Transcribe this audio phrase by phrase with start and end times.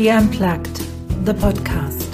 [0.00, 0.76] She Unplugged,
[1.26, 2.08] the podcast.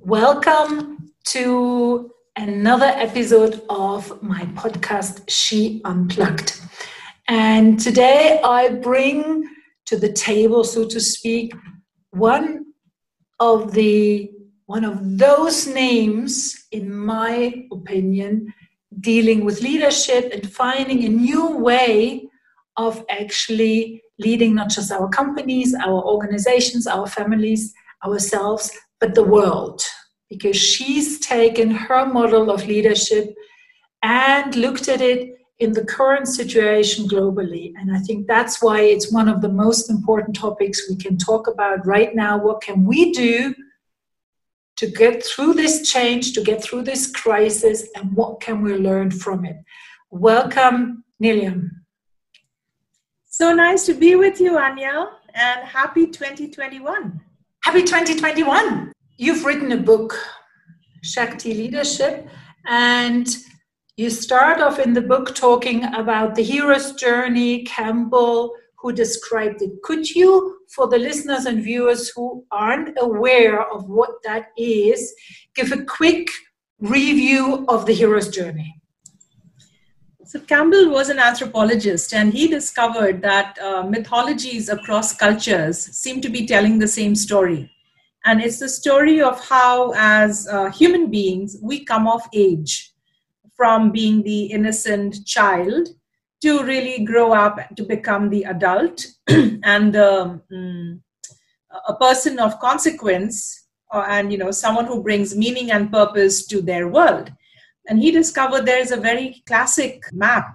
[0.00, 6.60] Welcome to another episode of my podcast, She Unplugged.
[7.28, 9.44] And today I bring
[9.86, 11.54] to the table, so to speak,
[12.10, 12.72] one
[13.38, 14.32] of the
[14.68, 18.52] one of those names, in my opinion,
[19.00, 22.28] dealing with leadership and finding a new way
[22.76, 27.72] of actually leading not just our companies, our organizations, our families,
[28.04, 29.80] ourselves, but the world.
[30.28, 33.34] Because she's taken her model of leadership
[34.02, 37.72] and looked at it in the current situation globally.
[37.78, 41.48] And I think that's why it's one of the most important topics we can talk
[41.48, 42.36] about right now.
[42.36, 43.54] What can we do
[44.78, 49.10] to get through this change, to get through this crisis, and what can we learn
[49.10, 49.56] from it?
[50.10, 51.68] Welcome, Nilima.
[53.26, 57.20] So nice to be with you, Anya, and happy 2021.
[57.64, 58.92] Happy 2021.
[59.16, 60.16] You've written a book,
[61.02, 62.28] Shakti Leadership,
[62.66, 63.28] and
[63.96, 69.82] you start off in the book talking about the hero's journey, Campbell, who described it.
[69.82, 75.14] Could you, for the listeners and viewers who aren't aware of what that is,
[75.54, 76.28] give a quick
[76.78, 78.80] review of the hero's journey?
[80.24, 86.28] So, Campbell was an anthropologist and he discovered that uh, mythologies across cultures seem to
[86.28, 87.70] be telling the same story.
[88.26, 92.92] And it's the story of how, as uh, human beings, we come of age
[93.56, 95.88] from being the innocent child
[96.42, 99.06] to really grow up to become the adult.
[99.64, 100.42] And um,
[101.86, 106.62] a person of consequence uh, and you know someone who brings meaning and purpose to
[106.62, 107.32] their world.
[107.88, 110.54] And he discovered there is a very classic map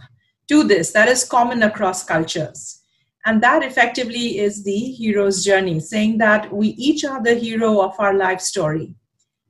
[0.50, 2.82] to this that is common across cultures.
[3.26, 7.96] And that effectively is the hero's journey saying that we each are the hero of
[8.00, 8.96] our life story.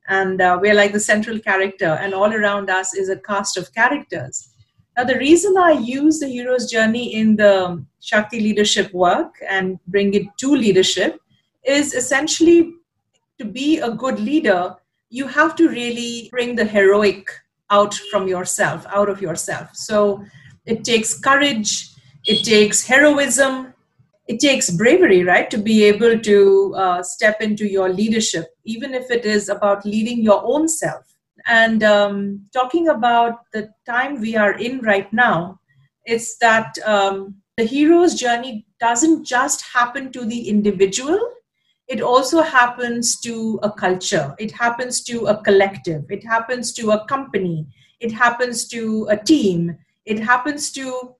[0.07, 3.73] And uh, we're like the central character and all around us is a cast of
[3.73, 4.52] characters
[4.97, 10.13] now the reason i use the hero's journey in the shakti leadership work and bring
[10.13, 11.19] it to leadership
[11.65, 12.73] is essentially
[13.37, 14.75] to be a good leader
[15.09, 17.29] you have to really bring the heroic
[17.69, 20.23] out from yourself out of yourself so
[20.65, 21.89] it takes courage
[22.25, 23.73] it takes heroism
[24.27, 29.11] it takes bravery, right, to be able to uh, step into your leadership, even if
[29.11, 31.12] it is about leading your own self.
[31.47, 35.59] And um, talking about the time we are in right now,
[36.05, 41.19] it's that um, the hero's journey doesn't just happen to the individual,
[41.87, 47.05] it also happens to a culture, it happens to a collective, it happens to a
[47.05, 47.67] company,
[47.99, 51.15] it happens to a team, it happens to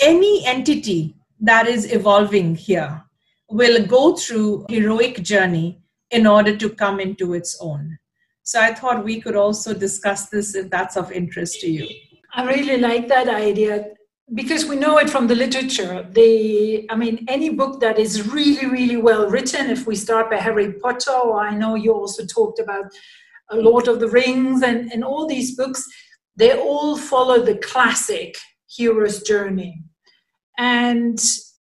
[0.00, 3.02] any entity that is evolving here
[3.50, 7.98] will go through heroic journey in order to come into its own
[8.42, 11.88] so i thought we could also discuss this if that's of interest to you
[12.34, 13.86] i really like that idea
[14.34, 18.66] because we know it from the literature the i mean any book that is really
[18.66, 22.58] really well written if we start by harry potter or i know you also talked
[22.58, 22.84] about
[23.52, 25.86] lord of the rings and, and all these books
[26.36, 28.36] they all follow the classic
[28.66, 29.82] hero's journey
[30.58, 31.20] and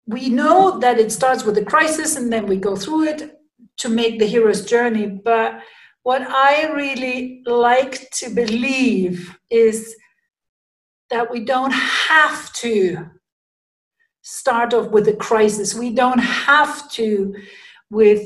[0.08, 3.40] we know that it starts with a crisis and then we go through it
[3.78, 5.08] to make the hero's journey.
[5.08, 5.60] But
[6.06, 9.96] what I really like to believe is
[11.10, 13.10] that we don't have to
[14.22, 15.74] start off with a crisis.
[15.74, 17.34] We don't have to
[17.90, 18.22] with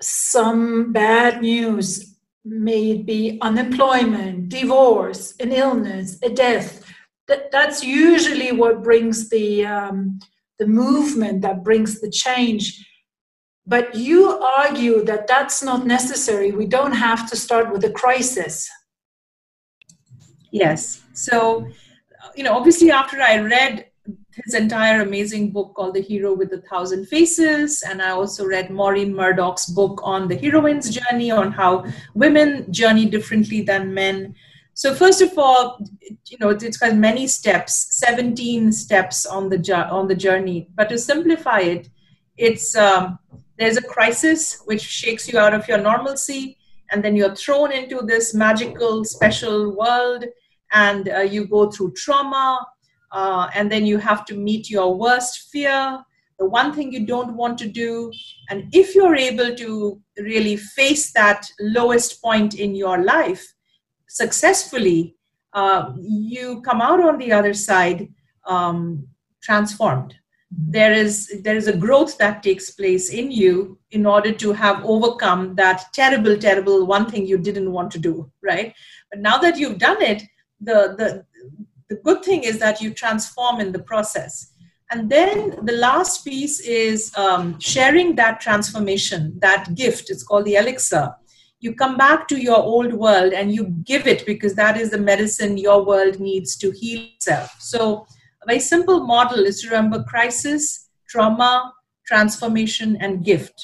[0.00, 2.16] some bad news,
[2.46, 6.82] may it be unemployment, divorce, an illness, a death
[7.28, 10.18] that, that's usually what brings the um,
[10.58, 12.88] the movement that brings the change
[13.66, 14.28] but you
[14.58, 16.50] argue that that's not necessary.
[16.50, 18.68] We don't have to start with a crisis.
[20.50, 21.02] Yes.
[21.14, 21.66] So
[22.34, 23.86] you know obviously after i read
[24.44, 28.70] his entire amazing book called the hero with a thousand faces and i also read
[28.70, 34.34] maureen murdock's book on the heroine's journey on how women journey differently than men.
[34.74, 39.58] So first of all, you know, it's got many steps, 17 steps on the
[39.90, 40.68] on the journey.
[40.74, 41.90] But to simplify it,
[42.38, 43.18] it's um,
[43.62, 46.58] there's a crisis which shakes you out of your normalcy,
[46.90, 50.24] and then you're thrown into this magical, special world,
[50.72, 52.66] and uh, you go through trauma,
[53.12, 56.02] uh, and then you have to meet your worst fear,
[56.38, 58.10] the one thing you don't want to do.
[58.50, 63.44] And if you're able to really face that lowest point in your life
[64.08, 65.16] successfully,
[65.52, 68.08] uh, you come out on the other side
[68.46, 69.06] um,
[69.42, 70.14] transformed.
[70.54, 74.84] There is there is a growth that takes place in you in order to have
[74.84, 78.74] overcome that terrible, terrible one thing you didn't want to do, right?
[79.10, 80.22] But now that you've done it,
[80.60, 81.24] the the
[81.88, 84.52] the good thing is that you transform in the process
[84.92, 90.10] and then the last piece is um, sharing that transformation, that gift.
[90.10, 91.14] It's called the elixir.
[91.60, 94.98] You come back to your old world and you give it because that is the
[94.98, 97.56] medicine your world needs to heal itself.
[97.58, 98.06] So,
[98.42, 101.72] a very simple model is to remember crisis, trauma,
[102.06, 103.54] transformation, and gift.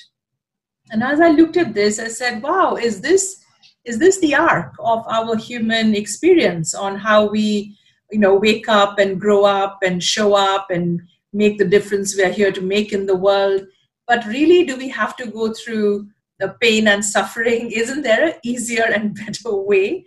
[0.90, 3.44] And as I looked at this, I said, wow, is this
[3.84, 7.76] is this the arc of our human experience on how we
[8.10, 11.00] you know wake up and grow up and show up and
[11.32, 13.62] make the difference we are here to make in the world.
[14.06, 16.08] But really, do we have to go through
[16.38, 17.70] the pain and suffering?
[17.74, 20.06] Isn't there an easier and better way?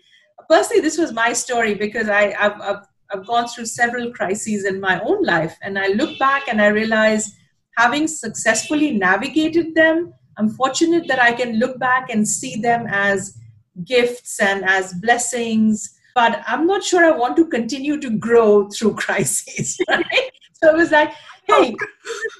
[0.49, 4.79] Personally, this was my story because I, have I've, I've gone through several crises in
[4.79, 5.57] my own life.
[5.61, 7.33] And I look back and I realize
[7.77, 13.37] having successfully navigated them, I'm fortunate that I can look back and see them as
[13.85, 18.95] gifts and as blessings but I'm not sure I want to continue to grow through
[18.95, 19.79] crises.
[19.89, 20.31] Right?
[20.53, 21.11] so it was like,
[21.47, 21.75] hey,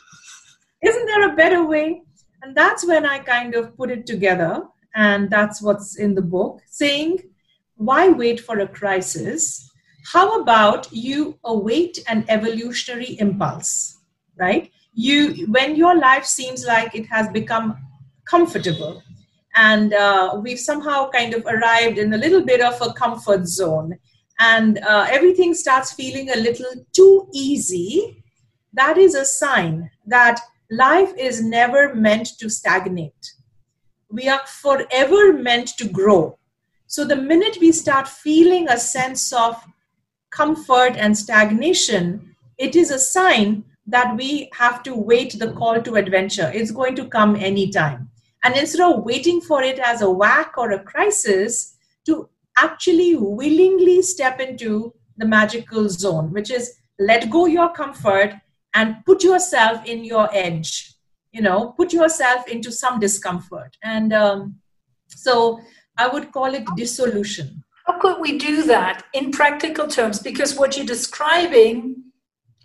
[0.83, 2.01] isn't there a better way?
[2.43, 4.63] And that's when I kind of put it together.
[4.95, 7.19] And that's what's in the book saying,
[7.75, 9.70] why wait for a crisis?
[10.03, 13.99] How about you await an evolutionary impulse,
[14.37, 14.71] right?
[14.93, 17.77] You, when your life seems like it has become
[18.25, 19.03] comfortable,
[19.55, 23.97] and uh, we've somehow kind of arrived in a little bit of a comfort zone
[24.39, 28.23] and uh, everything starts feeling a little too easy
[28.73, 30.39] that is a sign that
[30.69, 33.33] life is never meant to stagnate
[34.09, 36.37] we are forever meant to grow
[36.87, 39.61] so the minute we start feeling a sense of
[40.31, 45.95] comfort and stagnation it is a sign that we have to wait the call to
[45.95, 48.11] adventure it's going to come anytime
[48.43, 54.01] and instead of waiting for it as a whack or a crisis, to actually willingly
[54.01, 58.33] step into the magical zone, which is let go your comfort
[58.73, 60.95] and put yourself in your edge.
[61.31, 63.77] You know, put yourself into some discomfort.
[63.83, 64.59] And um,
[65.07, 65.61] so
[65.97, 67.63] I would call it dissolution.
[67.85, 70.19] How could we do that in practical terms?
[70.19, 72.03] Because what you're describing,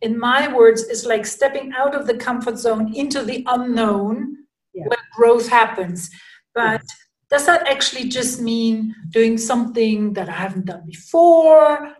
[0.02, 4.36] in my words, is like stepping out of the comfort zone into the unknown
[4.74, 4.84] yeah.
[4.86, 6.10] where growth happens.
[6.54, 6.82] But
[7.30, 11.94] does that actually just mean doing something that I haven't done before?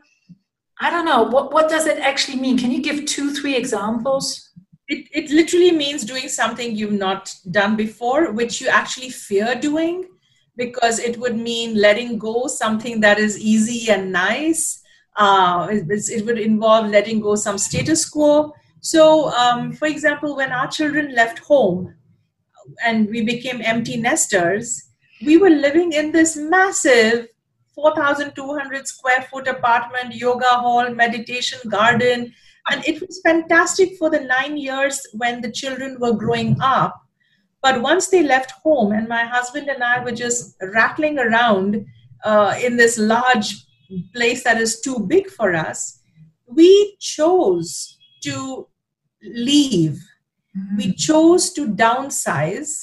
[0.80, 1.22] I don't know.
[1.22, 2.58] What, what does it actually mean?
[2.58, 4.50] Can you give two, three examples?
[4.88, 10.04] It, it literally means doing something you've not done before, which you actually fear doing,
[10.56, 14.82] because it would mean letting go something that is easy and nice.
[15.16, 18.52] Uh, it, it would involve letting go some status quo.
[18.80, 21.94] So, um, for example, when our children left home,
[22.84, 24.88] and we became empty nesters,
[25.24, 27.28] we were living in this massive
[27.74, 32.32] 4,200 square foot apartment, yoga hall, meditation garden.
[32.70, 37.00] And it was fantastic for the nine years when the children were growing up.
[37.66, 41.84] But once they left home, and my husband and I were just rattling around
[42.24, 43.48] uh, in this large
[44.14, 46.00] place that is too big for us,
[46.46, 48.68] we chose to
[49.22, 49.98] leave
[50.76, 50.92] we mm-hmm.
[50.92, 52.82] chose to downsize.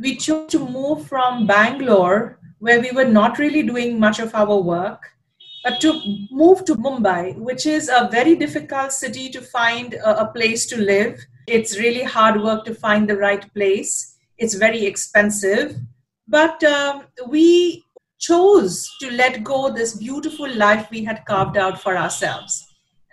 [0.00, 4.58] We chose to move from Bangalore, where we were not really doing much of our
[4.60, 5.02] work,
[5.62, 6.00] but to
[6.30, 10.78] move to Mumbai, which is a very difficult city to find a, a place to
[10.78, 11.20] live.
[11.46, 14.11] It's really hard work to find the right place.
[14.38, 15.76] It's very expensive.
[16.28, 17.84] But um, we
[18.18, 22.64] chose to let go this beautiful life we had carved out for ourselves.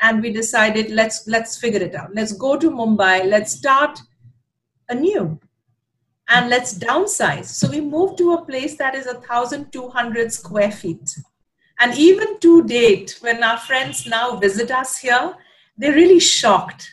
[0.01, 2.13] And we decided let's let's figure it out.
[2.13, 3.25] Let's go to mumbai.
[3.25, 3.99] Let's start
[4.87, 5.39] anew.
[6.29, 7.45] And let's downsize.
[7.45, 11.09] So we moved to a place that is 1200 square feet.
[11.79, 15.35] And even to date when our friends now visit us here
[15.79, 16.91] they're really shocked.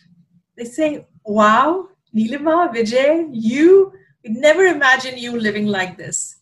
[0.57, 3.93] They say wow nilima vijay you
[4.29, 6.37] never imagine you living like this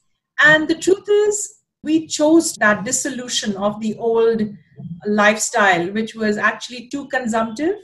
[0.44, 4.42] and the truth is we chose that dissolution of the old
[5.06, 7.76] lifestyle, which was actually too consumptive.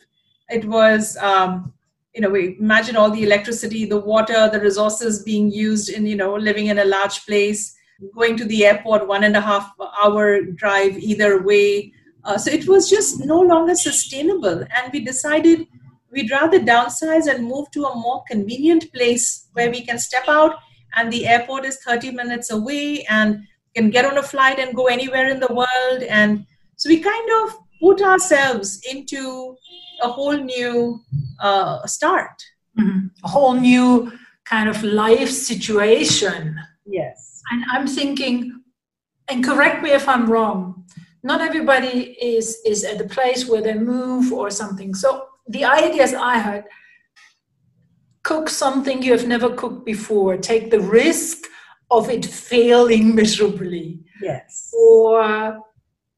[0.49, 1.73] It was, um,
[2.15, 6.17] you know, we imagine all the electricity, the water, the resources being used in, you
[6.17, 7.77] know, living in a large place,
[8.15, 9.71] going to the airport, one and a half
[10.03, 11.93] hour drive either way.
[12.25, 14.61] Uh, so it was just no longer sustainable.
[14.61, 15.67] And we decided
[16.11, 20.57] we'd rather downsize and move to a more convenient place where we can step out
[20.97, 23.41] and the airport is 30 minutes away and
[23.75, 26.03] can get on a flight and go anywhere in the world.
[26.03, 26.45] And
[26.77, 29.57] so we kind of put ourselves into
[30.03, 31.01] a whole new
[31.41, 32.43] uh, start.
[32.79, 33.07] Mm-hmm.
[33.25, 34.13] a whole new
[34.45, 36.57] kind of life situation.
[36.87, 37.43] Yes.
[37.51, 38.63] And i'm thinking
[39.29, 40.81] and correct me if i'm wrong
[41.23, 44.95] not everybody is is at the place where they move or something.
[44.95, 46.65] So the ideas i had
[48.23, 50.37] cook something you have never cooked before.
[50.37, 51.47] Take the risk
[51.91, 54.01] of it failing miserably.
[54.21, 54.71] Yes.
[54.79, 55.59] Or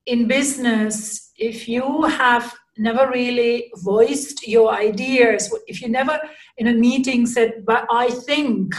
[0.07, 6.19] in business if you have never really voiced your ideas if you never
[6.57, 8.75] in a meeting said but i think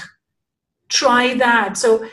[0.93, 1.77] try that.
[1.77, 2.05] So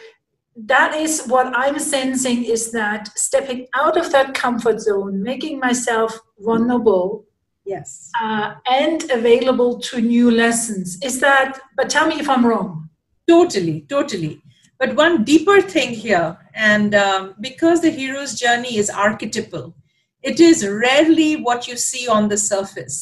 [0.57, 6.19] that is what I'm sensing is that stepping out of that comfort zone, making myself
[6.39, 7.25] vulnerable,
[7.75, 10.99] yes, uh, and available to new lessons.
[11.03, 11.59] Is that?
[11.77, 12.89] But tell me if I'm wrong.
[13.29, 14.43] Totally, totally.
[14.81, 19.75] But one deeper thing here, and um, because the hero's journey is archetypal,
[20.23, 22.99] it is rarely what you see on the surface.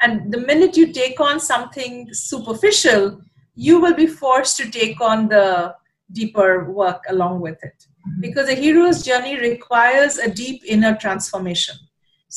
[0.00, 3.20] And the minute you take on something superficial,
[3.54, 5.74] you will be forced to take on the
[6.12, 7.86] deeper work along with it.
[8.06, 8.20] Mm-hmm.
[8.20, 11.76] Because a hero's journey requires a deep inner transformation.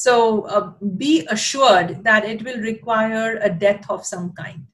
[0.01, 4.65] So uh, be assured that it will require a death of some kind,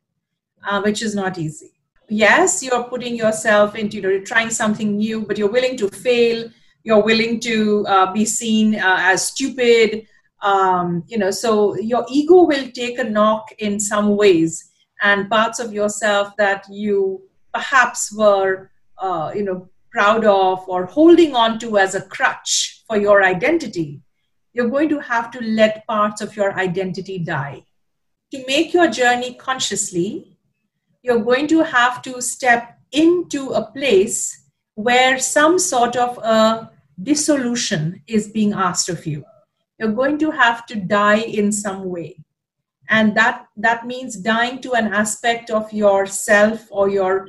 [0.66, 1.74] uh, which is not easy.
[2.08, 5.90] Yes, you're putting yourself into, you know, you're trying something new, but you're willing to
[5.90, 6.50] fail.
[6.86, 10.08] You're willing to uh, be seen uh, as stupid.
[10.42, 15.60] Um, you know, so your ego will take a knock in some ways, and parts
[15.60, 17.22] of yourself that you
[17.54, 22.96] perhaps were uh, you know proud of or holding on to as a crutch for
[22.96, 24.02] your identity
[24.58, 27.64] you're going to have to let parts of your identity die.
[28.32, 30.38] To make your journey consciously
[31.08, 34.44] you're going to have to step into a place
[34.76, 36.70] where some sort of a
[37.02, 39.24] dissolution is being asked of you.
[39.80, 42.18] You're going to have to die in some way.
[42.90, 47.28] And that that means dying to an aspect of yourself or your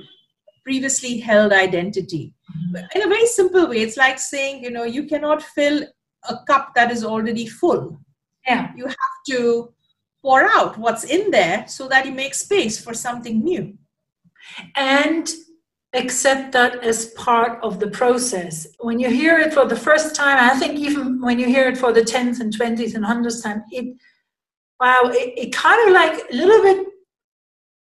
[0.64, 2.34] previously held identity.
[2.50, 2.84] Mm-hmm.
[2.94, 5.86] In a very simple way, it's like saying, you know, you cannot fill
[6.28, 8.00] a cup that is already full.
[8.46, 8.72] Yeah.
[8.76, 9.72] You have to
[10.22, 13.76] pour out what's in there so that you make space for something new.
[14.74, 15.30] And
[15.94, 18.66] accept that as part of the process.
[18.78, 21.78] When you hear it for the first time, I think even when you hear it
[21.78, 23.96] for the 10th and 20th and 100th time, it,
[24.80, 26.86] wow, it, it kind of like a little bit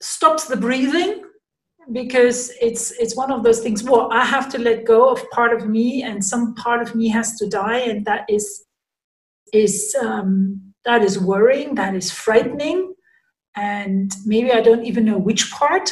[0.02, 1.24] stops the breathing
[1.92, 5.54] because it's it's one of those things well i have to let go of part
[5.54, 8.66] of me and some part of me has to die and that is
[9.54, 12.94] is um, that is worrying that is frightening
[13.56, 15.92] and maybe i don't even know which part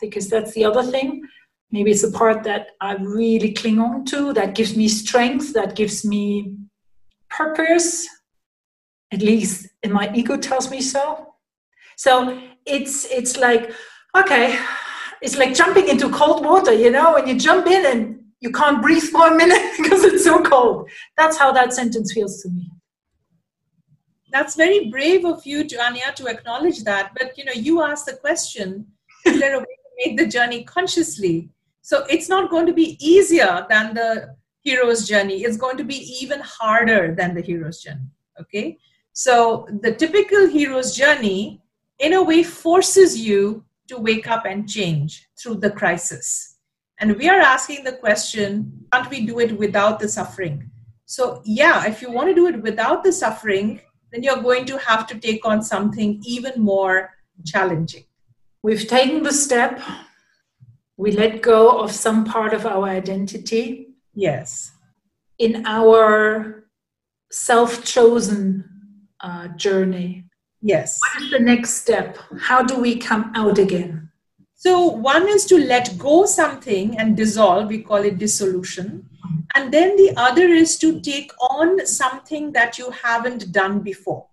[0.00, 1.22] because that's the other thing.
[1.70, 5.74] Maybe it's the part that i really cling on to that gives me strength that
[5.74, 6.56] gives me
[7.30, 8.06] purpose.
[9.12, 11.34] At least and my ego tells me so.
[11.96, 13.72] So it's it's like
[14.16, 14.58] okay
[15.24, 18.82] it's like jumping into cold water, you know, when you jump in and you can't
[18.82, 20.90] breathe for a minute because it's so cold.
[21.16, 22.70] That's how that sentence feels to me.
[24.30, 27.12] That's very brave of you, Anya, to acknowledge that.
[27.18, 28.86] But you know, you asked the question:
[29.24, 31.48] Is there a way to make the journey consciously?
[31.80, 35.44] So it's not going to be easier than the hero's journey.
[35.44, 38.10] It's going to be even harder than the hero's journey.
[38.40, 38.76] Okay.
[39.12, 41.62] So the typical hero's journey,
[41.98, 46.56] in a way, forces you to wake up and change through the crisis.
[46.98, 50.70] And we are asking the question can't we do it without the suffering?
[51.06, 53.80] So, yeah, if you want to do it without the suffering,
[54.12, 57.10] then you're going to have to take on something even more
[57.44, 58.04] challenging.
[58.62, 59.80] We've taken the step,
[60.96, 63.88] we let go of some part of our identity.
[64.14, 64.72] Yes.
[65.38, 66.68] In our
[67.30, 68.64] self chosen
[69.20, 70.23] uh, journey.
[70.64, 70.98] Yes.
[70.98, 72.16] What is the next step?
[72.40, 74.08] How do we come out again?
[74.54, 79.06] So, one is to let go something and dissolve, we call it dissolution.
[79.54, 84.26] And then the other is to take on something that you haven't done before.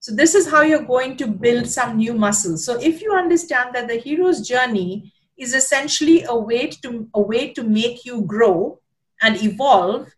[0.00, 2.64] So, this is how you're going to build some new muscles.
[2.64, 7.52] So, if you understand that the hero's journey is essentially a way to, a way
[7.52, 8.80] to make you grow
[9.20, 10.08] and evolve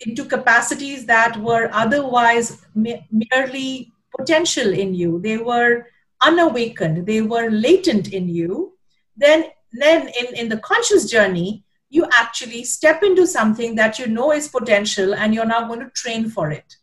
[0.00, 5.86] into capacities that were otherwise merely potential in you, they were
[6.22, 8.74] unawakened, they were latent in you,
[9.16, 14.32] then, then in, in the conscious journey, you actually step into something that you know
[14.32, 16.76] is potential and you're now going to train for it.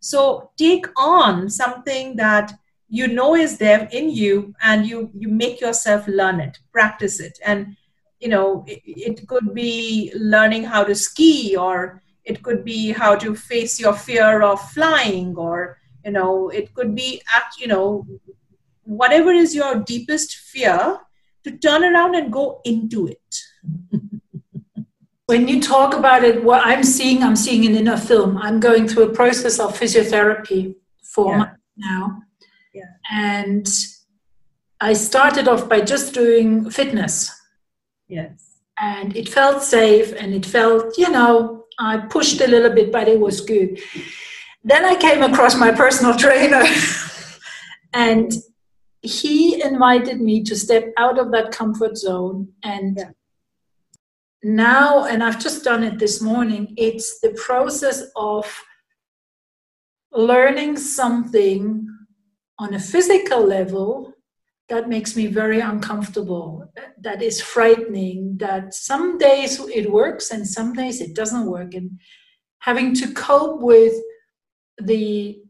[0.00, 2.52] So take on something that
[2.88, 7.38] you know is there in you and you you make yourself learn it practice it.
[7.44, 7.76] And
[8.20, 13.14] you know it, it could be learning how to ski or it could be how
[13.16, 18.06] to face your fear of flying or you know it could be act you know
[18.84, 20.98] whatever is your deepest fear
[21.42, 23.36] to turn around and go into it.
[25.26, 28.36] When you talk about it what i'm seeing i'm seeing it in a film.
[28.38, 31.38] I'm going through a process of physiotherapy for yeah.
[31.38, 32.22] months now.
[32.74, 32.92] Yeah.
[33.10, 33.66] and
[34.80, 37.30] i started off by just doing fitness.
[38.08, 38.60] Yes.
[38.78, 43.08] And it felt safe and it felt you know i pushed a little bit but
[43.08, 43.80] it was good
[44.64, 46.64] then I came across my personal trainer,
[47.92, 48.32] and
[49.02, 52.48] he invited me to step out of that comfort zone.
[52.62, 53.10] And yeah.
[54.42, 58.50] now, and I've just done it this morning, it's the process of
[60.12, 61.86] learning something
[62.58, 64.14] on a physical level
[64.68, 70.72] that makes me very uncomfortable that is frightening that some days it works and some
[70.72, 71.90] days it doesn't work and
[72.60, 73.92] having to cope with
[74.78, 75.40] the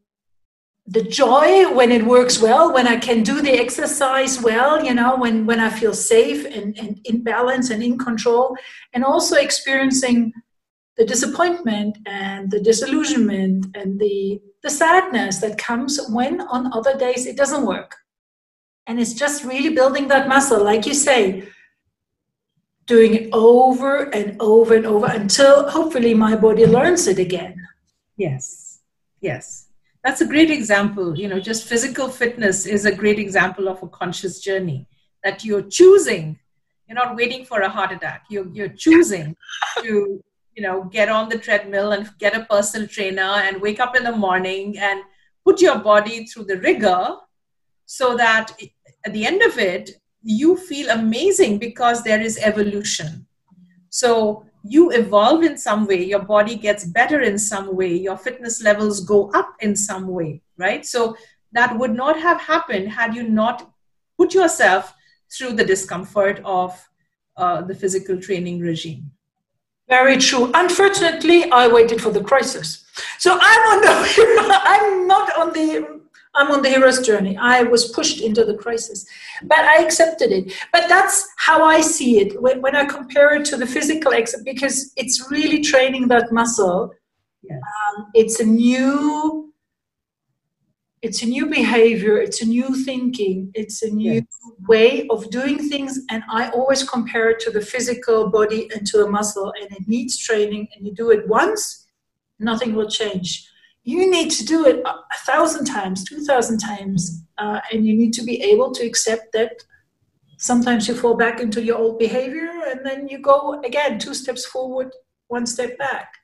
[0.86, 5.16] the joy when it works well when i can do the exercise well you know
[5.16, 8.54] when when i feel safe and, and in balance and in control
[8.92, 10.30] and also experiencing
[10.96, 17.26] the disappointment and the disillusionment and the the sadness that comes when on other days
[17.26, 17.96] it doesn't work.
[18.86, 21.48] And it's just really building that muscle like you say
[22.86, 27.56] doing it over and over and over until hopefully my body learns it again.
[28.16, 28.63] Yes
[29.24, 29.68] Yes.
[30.04, 31.18] That's a great example.
[31.18, 34.86] You know, just physical fitness is a great example of a conscious journey
[35.22, 36.38] that you're choosing.
[36.86, 38.26] You're not waiting for a heart attack.
[38.28, 39.34] You're, you're choosing
[39.78, 40.22] to,
[40.54, 44.04] you know, get on the treadmill and get a personal trainer and wake up in
[44.04, 45.00] the morning and
[45.42, 47.16] put your body through the rigor
[47.86, 48.52] so that
[49.06, 53.26] at the end of it, you feel amazing because there is evolution.
[53.88, 58.62] So you evolve in some way, your body gets better in some way, your fitness
[58.62, 60.86] levels go up in some way, right?
[60.86, 61.16] So
[61.52, 63.70] that would not have happened had you not
[64.16, 64.94] put yourself
[65.30, 66.88] through the discomfort of
[67.36, 69.10] uh, the physical training regime.
[69.88, 70.50] Very true.
[70.54, 72.84] Unfortunately, I waited for the crisis.
[73.18, 76.00] So I'm on the I'm not on the
[76.36, 77.36] I'm on the hero's journey.
[77.36, 79.06] I was pushed into the crisis,
[79.44, 80.52] but I accepted it.
[80.72, 84.44] But that's how I see it when, when I compare it to the physical exit,
[84.44, 86.92] because it's really training that muscle.
[87.42, 87.60] Yes.
[87.60, 89.52] Um, it's a new,
[91.02, 92.16] it's a new behavior.
[92.18, 93.50] It's a new thinking.
[93.54, 94.24] It's a new yes.
[94.66, 96.00] way of doing things.
[96.10, 99.86] And I always compare it to the physical body and to the muscle, and it
[99.86, 100.66] needs training.
[100.74, 101.86] And you do it once,
[102.40, 103.48] nothing will change
[103.84, 108.14] you need to do it a thousand times, two thousand times, uh, and you need
[108.14, 109.52] to be able to accept that
[110.38, 114.46] sometimes you fall back into your old behavior and then you go again two steps
[114.46, 114.90] forward,
[115.28, 116.14] one step back.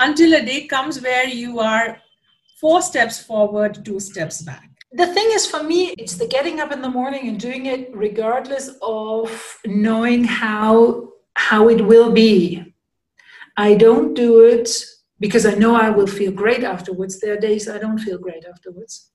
[0.00, 1.98] Until a day comes where you are
[2.60, 4.70] four steps forward, two steps back.
[4.92, 7.90] The thing is, for me, it's the getting up in the morning and doing it
[7.94, 12.74] regardless of knowing how how it will be.
[13.58, 14.70] I don't do it
[15.20, 17.20] because I know I will feel great afterwards.
[17.20, 19.10] There are days I don't feel great afterwards.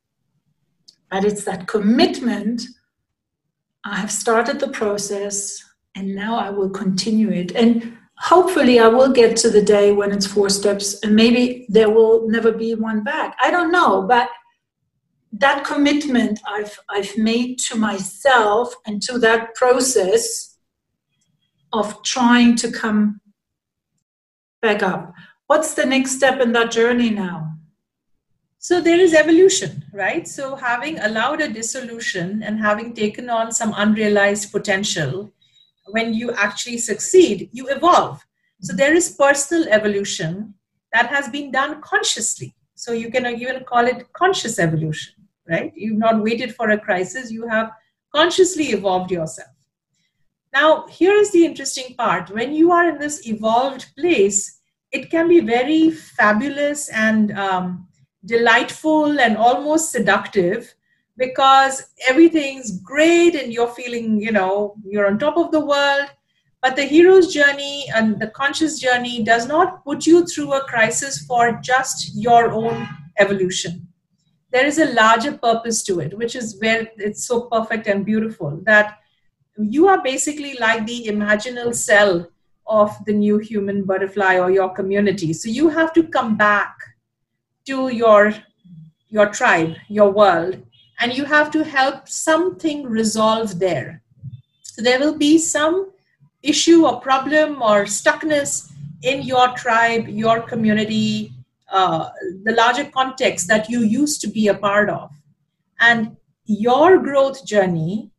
[1.10, 2.64] But it's that commitment.
[3.86, 5.64] I have started the process
[5.96, 7.52] and now I will continue it.
[7.56, 11.90] And hopefully, I will get to the day when it's four steps and maybe there
[11.90, 13.38] will never be one back.
[13.42, 14.06] I don't know.
[14.08, 14.30] But
[15.34, 20.58] that commitment I've, I've made to myself and to that process
[21.72, 23.20] of trying to come
[24.62, 25.14] back up
[25.48, 27.54] what's the next step in that journey now?
[28.60, 30.26] So there is evolution, right?
[30.28, 35.34] So having allowed a dissolution and having taken on some unrealized potential,
[35.88, 38.26] when you actually succeed, you evolve.
[38.62, 40.54] So there is personal evolution
[40.94, 42.56] that has been done consciously.
[42.76, 45.14] So you can even call it conscious evolution,
[45.50, 45.74] right?
[45.76, 47.72] You've not waited for a crisis, you have
[48.16, 49.50] consciously evolved yourself.
[50.54, 52.30] Now, here is the interesting part.
[52.30, 54.62] When you are in this evolved place,
[54.94, 57.88] it can be very fabulous and um,
[58.26, 60.74] delightful and almost seductive
[61.18, 66.10] because everything's great and you're feeling, you know, you're on top of the world.
[66.62, 71.26] But the hero's journey and the conscious journey does not put you through a crisis
[71.26, 72.88] for just your own
[73.20, 73.88] evolution.
[74.52, 78.62] There is a larger purpose to it, which is where it's so perfect and beautiful
[78.66, 79.00] that
[79.58, 82.28] you are basically like the imaginal cell
[82.82, 86.76] of the new human butterfly or your community so you have to come back
[87.66, 88.34] to your
[89.10, 90.62] your tribe your world
[91.04, 94.02] and you have to help something resolve there.
[94.62, 95.92] So there will be some
[96.42, 101.34] issue or problem or stuckness in your tribe, your community,
[101.70, 102.10] uh,
[102.44, 105.12] the larger context that you used to be a part of.
[105.82, 108.12] And your growth journey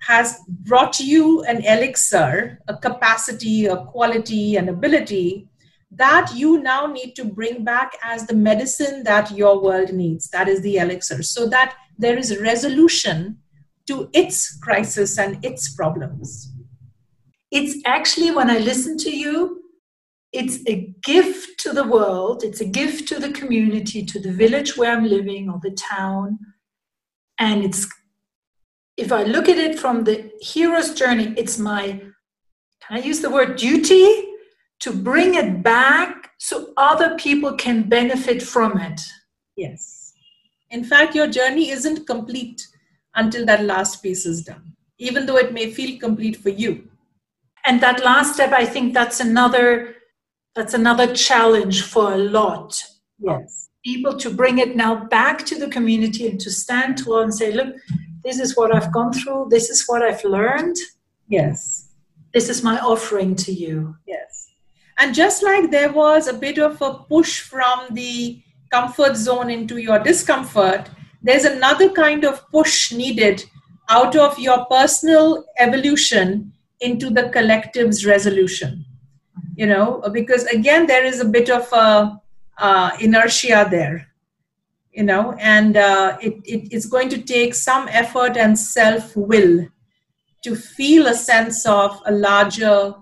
[0.00, 5.48] has brought you an elixir, a capacity, a quality, an ability
[5.90, 10.28] that you now need to bring back as the medicine that your world needs.
[10.30, 11.22] That is the elixir.
[11.22, 13.38] So that there is resolution
[13.86, 16.52] to its crisis and its problems.
[17.50, 19.62] It's actually, when I listen to you,
[20.32, 24.76] it's a gift to the world, it's a gift to the community, to the village
[24.76, 26.38] where I'm living or the town.
[27.38, 27.86] And it's,
[28.96, 32.00] if I look at it from the hero's journey, it's my,
[32.82, 34.24] can I use the word duty?
[34.80, 39.00] To bring it back so other people can benefit from it.
[39.56, 40.12] Yes.
[40.70, 42.66] In fact, your journey isn't complete
[43.14, 46.88] until that last piece is done, even though it may feel complete for you.
[47.64, 49.94] And that last step, I think that's another
[50.54, 52.82] that's another challenge for a lot.
[53.18, 53.65] Yes.
[53.86, 57.52] People to bring it now back to the community and to stand tall and say,
[57.52, 57.76] look,
[58.24, 60.76] this is what I've gone through, this is what I've learned.
[61.28, 61.92] Yes.
[62.34, 63.94] This is my offering to you.
[64.08, 64.48] Yes.
[64.98, 69.76] And just like there was a bit of a push from the comfort zone into
[69.76, 70.90] your discomfort,
[71.22, 73.44] there's another kind of push needed
[73.88, 78.84] out of your personal evolution into the collective's resolution
[79.56, 82.20] you know because again there is a bit of a,
[83.00, 84.06] inertia there
[84.92, 89.66] you know and uh, it, it, it's going to take some effort and self-will
[90.42, 92.94] to feel a sense of a larger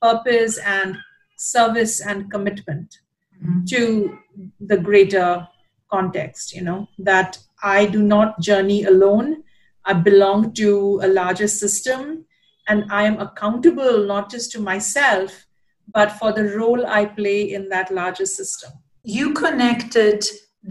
[0.00, 0.96] purpose and
[1.36, 2.98] service and commitment
[3.42, 3.64] mm-hmm.
[3.64, 4.18] to
[4.60, 5.46] the greater
[5.90, 9.42] context you know that I do not journey alone.
[9.84, 12.26] I belong to a larger system
[12.68, 15.46] and I am accountable not just to myself,
[15.92, 18.72] but for the role I play in that larger system.
[19.06, 20.24] You connected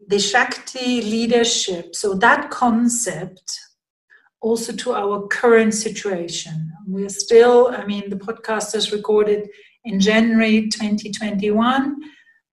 [0.08, 3.60] the Shakti leadership, so that concept,
[4.42, 6.72] also to our current situation.
[6.86, 9.48] We're still, I mean, the podcast is recorded
[9.86, 11.96] in January 2021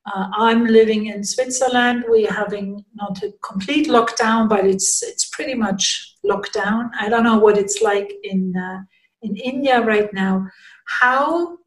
[0.07, 2.05] uh, I'm living in Switzerland.
[2.09, 6.91] We're having not a complete lockdown, but it's it's pretty much lockdown.
[6.99, 8.81] I don't know what it's like in uh,
[9.23, 10.49] in India right now.
[10.87, 11.59] How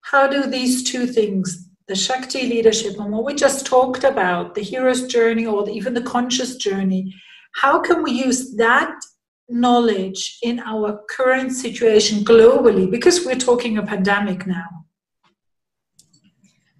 [0.00, 4.62] how do these two things, the Shakti leadership and what we just talked about, the
[4.62, 7.14] hero's journey or even the conscious journey,
[7.56, 8.94] how can we use that
[9.48, 12.90] knowledge in our current situation globally?
[12.90, 14.86] Because we're talking a pandemic now.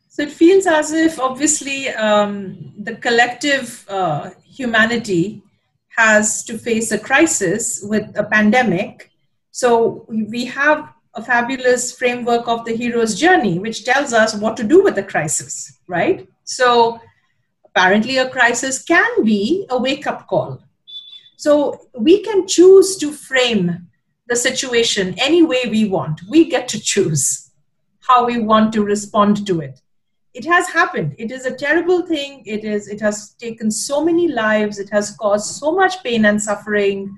[0.09, 5.43] So it feels as if, obviously, um, the collective uh, humanity
[5.97, 9.11] has to face a crisis with a pandemic.
[9.51, 14.65] So we have a fabulous framework of the hero's journey, which tells us what to
[14.65, 16.29] do with the crisis, right?
[16.45, 17.01] So
[17.65, 20.63] apparently, a crisis can be a wake up call.
[21.37, 23.89] So we can choose to frame
[24.29, 26.23] the situation any way we want.
[26.29, 27.51] We get to choose
[28.01, 29.81] how we want to respond to it
[30.35, 34.29] it has happened it is a terrible thing it is it has taken so many
[34.29, 37.17] lives it has caused so much pain and suffering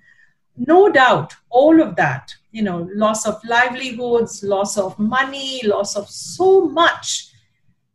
[0.57, 6.09] no doubt all of that you know loss of livelihoods loss of money loss of
[6.09, 6.49] so
[6.83, 7.31] much.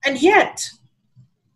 [0.06, 0.70] And yet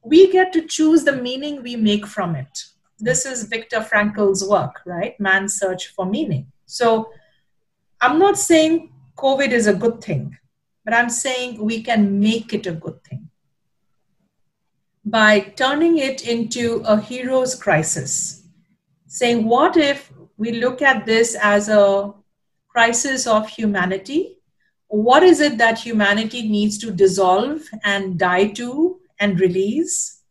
[0.04, 2.64] we get to choose the meaning we make from it.
[3.00, 5.20] This is viktor frankl's work right?
[5.20, 6.52] Man's search for meaning.
[6.66, 7.10] So
[8.02, 8.74] i'm not saying
[9.18, 10.24] covid is a good thing
[10.84, 13.30] but i'm saying we can make it a good thing.
[15.06, 18.44] By turning it into a hero's crisis,
[19.08, 22.14] saying, What if we look at this as a
[22.76, 24.38] crisis of humanity?
[24.88, 30.24] What is it that humanity needs to dissolve and die to and release?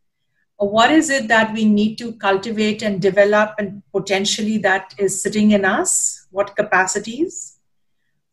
[0.56, 5.52] What is it that we need to cultivate and develop and potentially that is sitting
[5.52, 6.26] in us?
[6.30, 7.58] What capacities?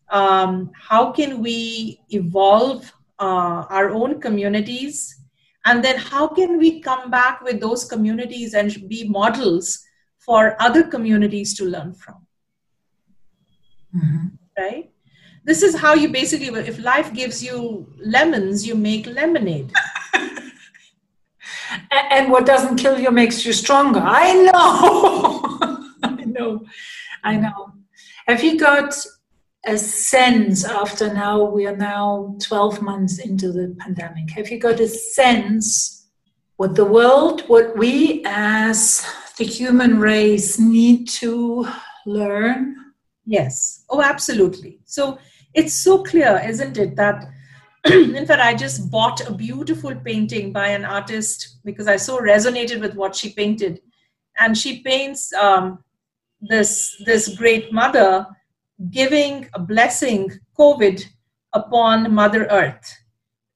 [0.10, 5.22] Um, how can we evolve uh, our own communities
[5.66, 9.80] and then how can we come back with those communities and be models
[10.18, 12.21] for other communities to learn from
[13.96, 14.28] mm-hmm.
[14.58, 14.92] right?
[15.44, 19.72] This is how you basically if life gives you lemons you make lemonade.
[21.92, 24.02] And what doesn't kill you makes you stronger.
[24.04, 25.88] I know!
[26.04, 26.66] I know.
[27.24, 27.74] I know.
[28.28, 28.94] Have you got
[29.66, 34.80] a sense after now we are now 12 months into the pandemic have you got
[34.80, 36.08] a sense
[36.58, 39.06] what the world what we as
[39.38, 41.68] the human race need to
[42.06, 42.81] learn?
[43.32, 43.86] Yes.
[43.90, 44.82] Oh, absolutely.
[44.84, 45.18] So
[45.54, 47.30] it's so clear, isn't it, that
[47.86, 52.82] in fact, I just bought a beautiful painting by an artist because I so resonated
[52.82, 53.80] with what she painted.
[54.38, 55.82] And she paints um,
[56.42, 58.28] this, this great mother
[58.90, 61.02] giving a blessing, COVID,
[61.54, 62.98] upon Mother Earth.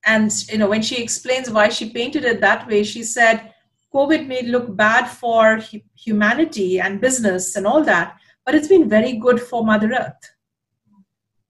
[0.05, 3.53] And you know, when she explains why she painted it that way, she said,
[3.93, 5.59] COVID may look bad for
[5.95, 10.31] humanity and business and all that, but it's been very good for Mother Earth.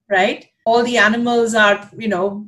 [0.10, 0.47] Right?
[0.65, 2.47] All the animals are, you know,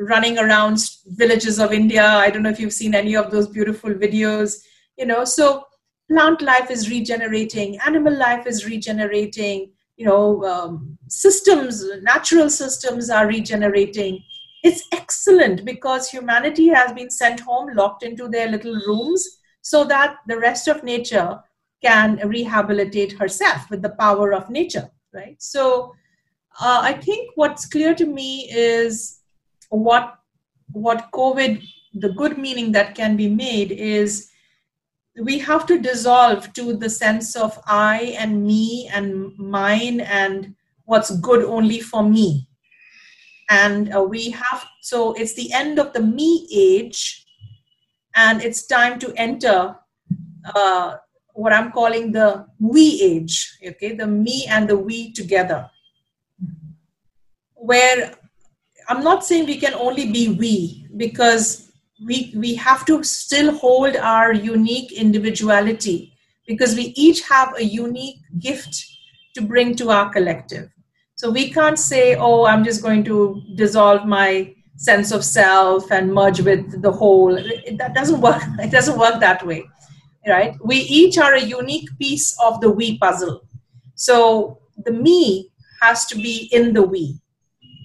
[0.00, 2.04] running around villages of India.
[2.04, 4.62] I don't know if you've seen any of those beautiful videos,
[4.96, 5.24] you know.
[5.24, 5.64] So
[6.10, 13.26] plant life is regenerating, animal life is regenerating, you know, um, systems, natural systems are
[13.26, 14.22] regenerating
[14.66, 20.16] it's excellent because humanity has been sent home locked into their little rooms so that
[20.26, 21.38] the rest of nature
[21.82, 25.36] can rehabilitate herself with the power of nature right?
[25.38, 25.94] So
[26.60, 29.20] uh, i think what's clear to me is
[29.68, 30.18] what
[30.72, 31.62] what covid
[31.94, 34.30] the good meaning that can be made is
[35.22, 40.54] we have to dissolve to the sense of i and me and mine and
[40.86, 42.48] what's good only for me.
[43.50, 47.24] And uh, we have so it's the end of the me age
[48.14, 49.76] and it's time to enter
[50.54, 50.96] uh,
[51.36, 53.36] what i'm calling the we age
[53.70, 55.60] okay the me and the we together
[57.54, 58.14] where
[58.88, 60.54] i'm not saying we can only be we
[60.96, 61.48] because
[62.06, 65.98] we we have to still hold our unique individuality
[66.46, 68.84] because we each have a unique gift
[69.34, 70.70] to bring to our collective
[71.16, 76.12] so we can't say, oh, I'm just going to dissolve my sense of self and
[76.12, 77.34] merge with the whole.
[77.34, 78.42] That doesn't work.
[78.60, 79.64] It doesn't work that way,
[80.26, 80.56] right?
[80.62, 83.46] We each are a unique piece of the we puzzle.
[83.94, 87.20] So the me has to be in the we,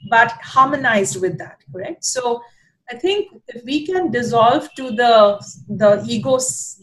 [0.10, 2.04] but harmonized with that, correct?
[2.04, 2.42] So
[2.90, 6.38] I think if we can dissolve to the the ego,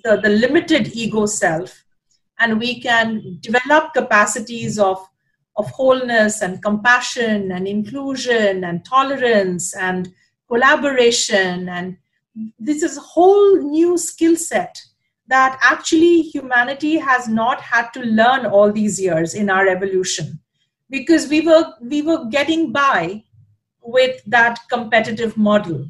[0.05, 1.85] the, the limited ego self,
[2.39, 4.99] and we can develop capacities of
[5.57, 10.09] of wholeness and compassion and inclusion and tolerance and
[10.47, 11.97] collaboration and
[12.59, 14.81] this is a whole new skill set
[15.29, 20.41] that actually humanity has not had to learn all these years in our evolution.
[20.91, 23.25] Because we were we were getting by
[23.83, 25.87] with that competitive model.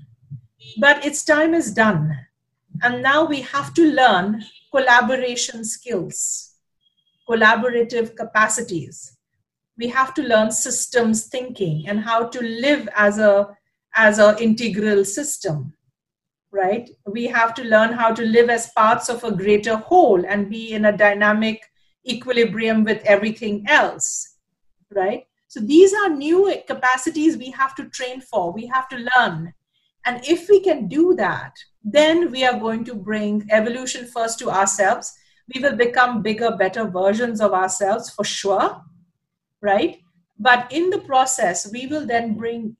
[0.79, 2.17] But its time is done.
[2.83, 6.49] And now we have to learn collaboration skills
[7.29, 9.17] collaborative capacities.
[9.77, 13.57] We have to learn systems thinking and how to live as a
[13.95, 15.73] as an integral system
[16.51, 16.89] right?
[17.07, 20.73] We have to learn how to live as parts of a greater whole and be
[20.73, 21.61] in a dynamic
[22.07, 24.37] equilibrium with everything else
[24.95, 25.27] right?
[25.49, 29.53] So these are new capacities we have to train for we have to learn.
[30.07, 31.53] And if we can do that
[31.85, 35.13] then we are going to bring evolution first to ourselves.
[35.55, 38.83] We will become bigger better versions of ourselves for sure
[39.61, 39.99] right?
[40.39, 42.77] But in the process, we will then bring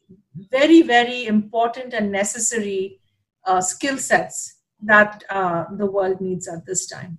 [0.51, 2.98] very, very important and necessary
[3.49, 7.19] uh, skill sets that uh, the world needs at this time.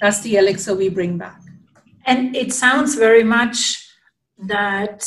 [0.00, 1.40] That's the elixir we bring back.
[2.06, 3.58] And it sounds very much
[4.38, 5.00] that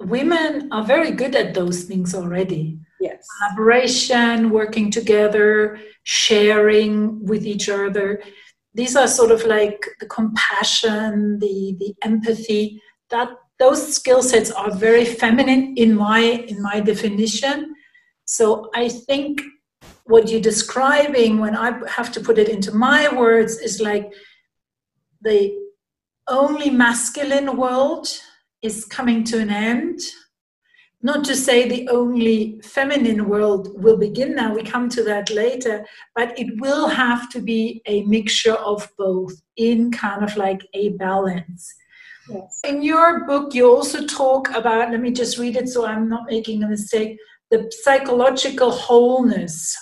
[0.00, 2.78] women are very good at those things already.
[3.00, 3.26] Yes.
[3.38, 8.20] Collaboration, working together, sharing with each other
[8.78, 12.80] these are sort of like the compassion, the the empathy.
[13.10, 17.74] That those skill sets are very feminine in my in my definition.
[18.28, 19.40] So I think
[20.04, 24.12] what you're describing, when I have to put it into my words, is like
[25.22, 25.56] the
[26.28, 28.06] only masculine world
[28.62, 30.00] is coming to an end
[31.00, 35.86] not to say the only feminine world will begin now, we come to that later,
[36.14, 40.90] but it will have to be a mixture of both in kind of like a
[40.90, 41.72] balance.
[42.28, 42.60] Yes.
[42.64, 46.26] In your book, you also talk about, let me just read it so I'm not
[46.26, 47.16] making a mistake,
[47.50, 49.76] the psychological wholeness.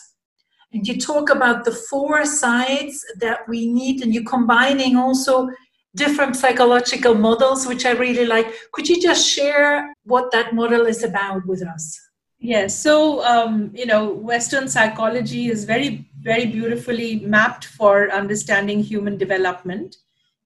[0.72, 5.48] And you talk about the four sides that we need, and you're combining also
[5.94, 8.52] different psychological models, which I really like.
[8.72, 11.98] Could you just share what that model is about with us?
[12.38, 12.79] Yes.
[12.79, 19.96] So, um, you know, Western psychology is very, very beautifully mapped for understanding human development.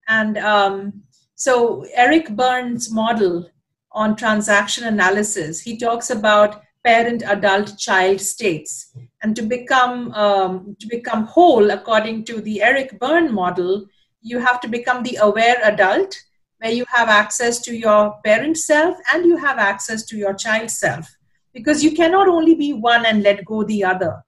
[0.09, 1.03] And um,
[1.35, 3.51] so, Eric Berne's model
[3.93, 8.93] on transaction analysis, he talks about parent adult child states.
[9.23, 13.87] And to become um, to become whole according to the eric berne model
[14.23, 16.15] you have to become the aware adult
[16.59, 20.71] where you have access to your parent self and you have access to your child
[20.71, 21.09] self.
[21.55, 24.23] Because you cannot only be one and let go the other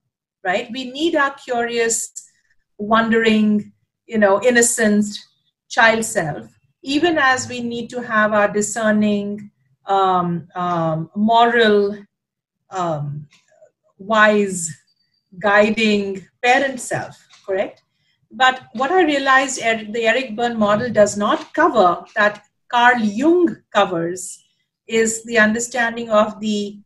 [0.45, 0.69] right?
[0.73, 2.13] We need our curious
[2.79, 3.73] wondering
[4.07, 5.05] you know innocent
[5.69, 6.49] child self.
[6.83, 9.51] Even as we need to have our discerning
[9.87, 11.97] um, um, moral
[12.73, 13.27] um,
[13.99, 14.69] wise
[15.39, 17.83] guiding parent self correct
[18.31, 19.59] but what i realized
[19.93, 24.45] the eric berne model does not cover that carl jung covers
[24.87, 26.79] is the understanding of the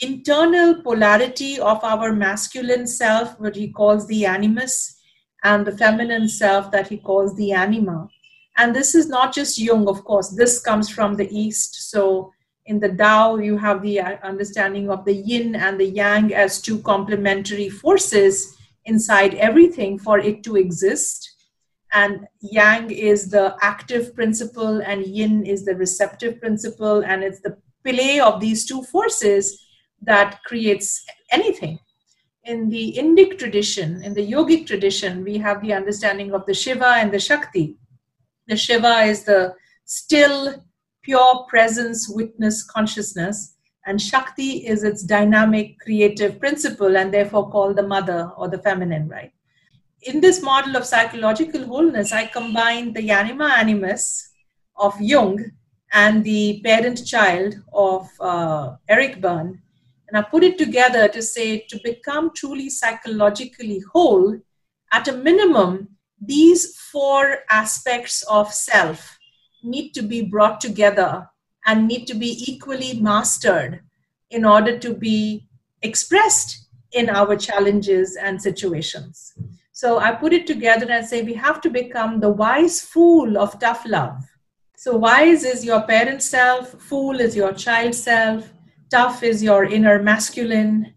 [0.00, 4.96] internal polarity of our masculine self, what he calls the animus,
[5.44, 8.08] and the feminine self that he calls the anima.
[8.56, 11.90] And this is not just Jung, of course, this comes from the East.
[11.90, 12.32] So
[12.66, 16.60] in the Tao, you have the uh, understanding of the yin and the yang as
[16.60, 21.28] two complementary forces inside everything for it to exist.
[21.92, 27.58] And yang is the active principle, and yin is the receptive principle, and it's the
[27.84, 29.60] play of these two forces
[30.00, 31.78] that creates anything.
[32.44, 36.94] In the Indic tradition, in the yogic tradition, we have the understanding of the Shiva
[36.96, 37.76] and the Shakti.
[38.48, 40.64] The Shiva is the still,
[41.02, 47.82] pure presence, witness, consciousness, and Shakti is its dynamic, creative principle, and therefore called the
[47.82, 49.32] mother or the feminine, right?
[50.02, 54.30] In this model of psychological wholeness, I combine the anima animus
[54.76, 55.52] of Jung
[55.92, 59.62] and the parent child of uh, Eric Berne
[60.12, 64.38] and I put it together to say to become truly psychologically whole,
[64.92, 65.88] at a minimum,
[66.20, 69.18] these four aspects of self
[69.62, 71.28] need to be brought together
[71.66, 73.80] and need to be equally mastered
[74.30, 75.46] in order to be
[75.82, 79.34] expressed in our challenges and situations.
[79.72, 83.58] So I put it together and say we have to become the wise fool of
[83.58, 84.22] tough love.
[84.76, 88.52] So, wise is your parent self, fool is your child self,
[88.90, 90.92] tough is your inner masculine,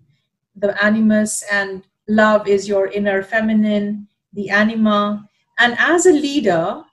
[0.55, 5.29] the animus, and love is your inner feminine, the anima.
[5.59, 6.83] And as a leader,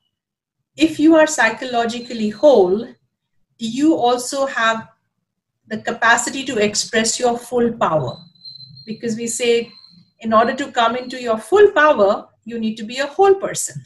[0.76, 2.86] if you are psychologically whole,
[3.58, 4.88] you also have
[5.68, 8.16] the capacity to express your full power.
[8.86, 9.70] Because we say,
[10.20, 13.82] in order to come into your full power, you need to be a whole person.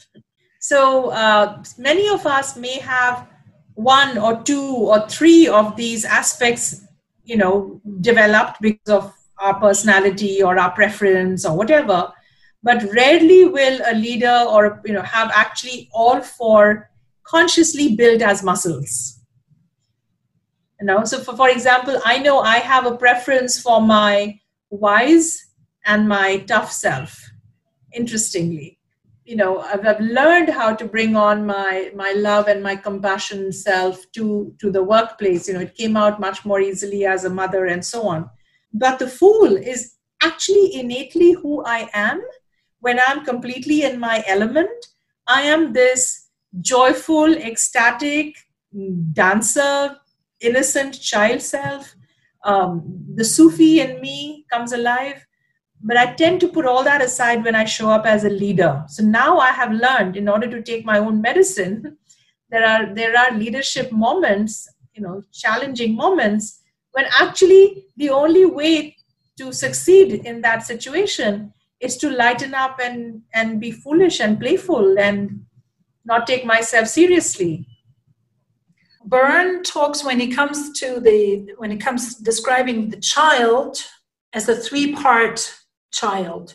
[0.59, 3.27] So uh, many of us may have
[3.75, 6.87] one or two or three of these aspects
[7.27, 12.11] you know developed because of our personality or our preference or whatever
[12.67, 16.89] but rarely will a leader or you know have actually all four
[17.23, 19.21] consciously built as muscles.
[20.81, 25.29] You know so for, for example i know i have a preference for my wise
[25.85, 27.23] and my tough self
[27.93, 28.77] interestingly.
[29.23, 33.51] You know I've, I've, learned how to bring on my my love and my compassion
[33.53, 35.47] self to to the workplace.
[35.47, 38.29] You know it came out much more easily as a mother and so on.
[38.73, 42.21] But the fool is actually innately who i am
[42.79, 44.87] when i'm completely in my element
[45.27, 46.29] i am this
[46.61, 48.35] joyful ecstatic
[49.13, 49.97] dancer
[50.41, 51.95] innocent child self
[52.43, 52.83] um,
[53.15, 55.27] the sufi in me comes alive
[55.83, 58.83] but I tend to put all that aside when I show up as a leader.
[58.87, 61.97] So now I have learned in order to take my own medicine,
[62.49, 66.61] there are there are leadership moments, you know, challenging moments
[66.91, 68.95] when actually the only way
[69.37, 74.97] to succeed in that situation is to lighten up and and be foolish and playful
[74.99, 75.45] and
[76.05, 77.67] not take myself seriously.
[79.05, 83.77] Berne talks when he comes to the when it comes describing the child
[84.33, 85.53] as a three part
[85.91, 86.53] child.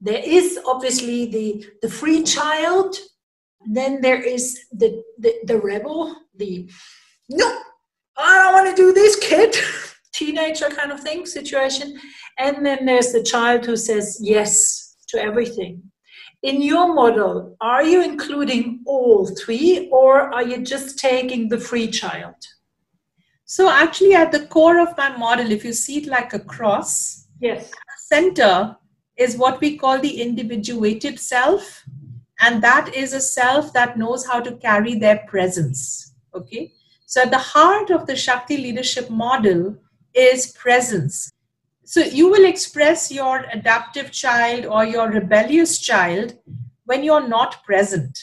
[0.00, 2.96] There is obviously the, the free child,
[3.66, 6.70] then there is the, the, the rebel, the
[7.28, 7.60] no,
[8.16, 9.54] I don't want to do this, kid,
[10.12, 11.98] teenager kind of thing situation.
[12.38, 15.82] And then there's the child who says yes to everything.
[16.42, 21.88] In your model, are you including all three or are you just taking the free
[21.88, 22.34] child?
[23.44, 27.26] So, actually, at the core of my model, if you see it like a cross,
[27.40, 27.70] yes,
[28.06, 28.76] center
[29.16, 31.84] is what we call the individuated self
[32.40, 36.72] and that is a self that knows how to carry their presence okay
[37.06, 39.76] so at the heart of the shakti leadership model
[40.14, 41.30] is presence.
[41.84, 46.38] So you will express your adaptive child or your rebellious child
[46.84, 48.18] when you're not present.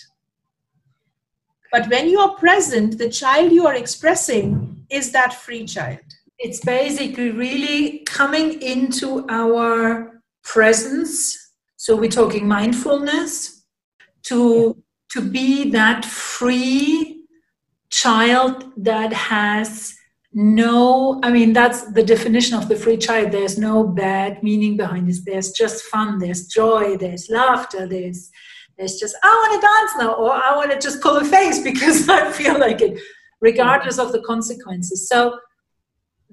[1.72, 6.00] But when you are present the child you are expressing is that free child.
[6.40, 11.52] It's basically really coming into our presence.
[11.76, 13.66] So we're talking mindfulness
[14.24, 14.82] to
[15.12, 17.26] to be that free
[17.90, 19.97] child that has
[20.40, 23.32] no i mean that's the definition of the free child.
[23.32, 25.24] There's no bad meaning behind this.
[25.26, 26.20] There's just fun.
[26.20, 26.96] There's joy.
[26.96, 27.88] There's laughter.
[27.88, 28.30] There's
[28.78, 31.60] there's just i want to dance now or i want to just pull a face
[31.70, 33.00] because i feel like it
[33.42, 35.10] regardless of the consequences.
[35.10, 35.40] So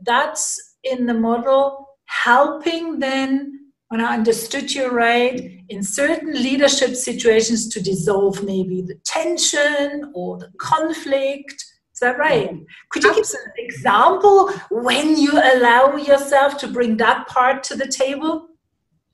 [0.02, 1.88] that's in the model.
[2.04, 8.96] Helping then when i understood you right in certain leadership situations to dissolve maybe the
[9.06, 11.64] tension or the conflict
[12.04, 12.50] that right?
[12.90, 17.88] Could you give an example when you allow yourself to bring that part to the
[17.88, 18.48] table?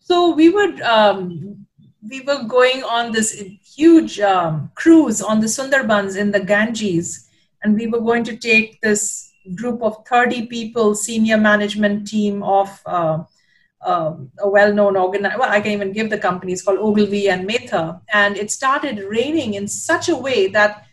[0.01, 1.67] So we would um,
[2.09, 3.43] we were going on this
[3.77, 7.29] huge um, cruise on the Sundarbans in the Ganges,
[7.63, 12.69] and we were going to take this group of 30 people, senior management team of
[12.87, 13.23] uh,
[13.83, 15.39] uh, a well-known organizer.
[15.39, 16.53] Well, I can even give the company.
[16.53, 20.87] It's called Ogilvy and Mather, and it started raining in such a way that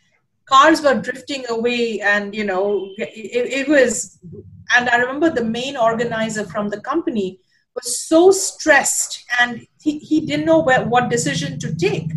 [0.47, 4.19] cars were drifting away and you know it, it, was
[4.75, 7.39] and i remember the main organizer from the company
[7.77, 12.09] was so stressed and he, he didn't know where, what decision to take.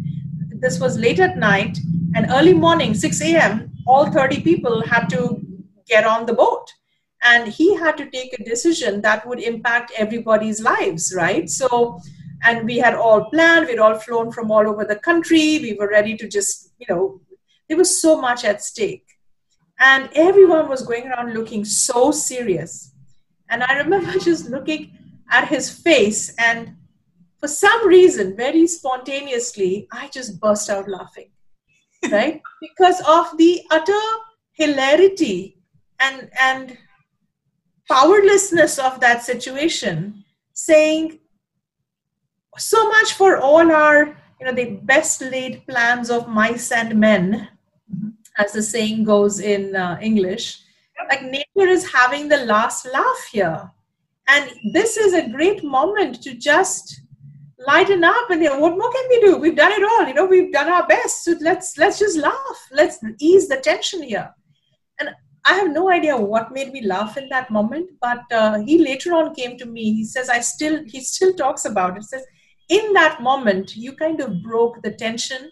[0.65, 1.79] This was late at night
[2.15, 5.41] and early morning 6 a.m all 30 people had to
[5.87, 6.73] get on the boat.
[7.23, 11.49] And he had to take a decision that would impact everybody's lives right?
[11.51, 12.01] So
[12.43, 15.89] and we had all planned we'd all flown from all over the country we were
[15.89, 17.21] ready to just you know
[17.71, 19.07] there was so much at stake.
[19.79, 22.93] And everyone was going around looking so serious.
[23.49, 24.99] And I remember just looking
[25.31, 26.75] at his face, and
[27.39, 31.31] for some reason, very spontaneously, I just burst out laughing,
[32.11, 32.43] right?
[32.61, 34.03] because of the utter
[34.53, 35.57] hilarity
[36.01, 36.77] and, and
[37.89, 41.21] powerlessness of that situation, saying,
[42.59, 47.49] so much for all our you know the best laid plans of mice and men
[48.41, 50.63] as the saying goes in uh, English.
[51.09, 53.71] Like nature is having the last laugh here.
[54.29, 57.01] And this is a great moment to just
[57.67, 59.37] lighten up and you know, what more can we do?
[59.37, 61.25] We've done it all, you know, we've done our best.
[61.25, 62.59] So let's let's just laugh.
[62.71, 64.33] Let's ease the tension here.
[64.99, 65.11] And
[65.45, 69.15] I have no idea what made me laugh in that moment, but uh, he later
[69.15, 69.95] on came to me.
[69.95, 72.01] He says, I still, he still talks about it.
[72.01, 72.25] He says,
[72.69, 75.51] in that moment, you kind of broke the tension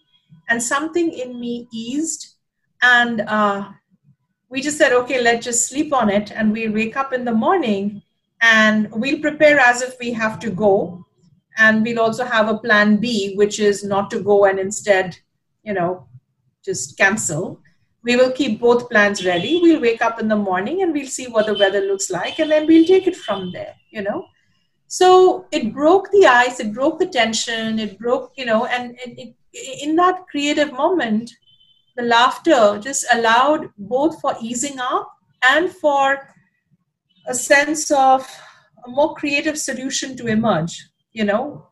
[0.49, 2.38] and something in me eased
[2.83, 3.68] and uh,
[4.49, 7.33] we just said okay let's just sleep on it and we'll wake up in the
[7.33, 8.03] morning
[8.41, 11.05] and we'll prepare as if we have to go.
[11.57, 15.16] And we'll also have a plan b which is not to go and instead
[15.64, 16.07] you know
[16.64, 17.61] just cancel.
[18.05, 19.61] We will keep both plans ready.
[19.61, 22.51] We'll wake up in the morning and we'll see what the weather looks like and
[22.51, 24.26] then we'll take it from there you know?
[24.87, 29.35] So it broke the ice it broke the tension it broke you know and it,
[29.53, 31.31] it, in that creative moment
[31.99, 36.28] the laughter just allowed both for easing up and for
[37.26, 38.26] a sense of
[38.86, 40.88] a more creative solution to emerge
[41.18, 41.66] you know?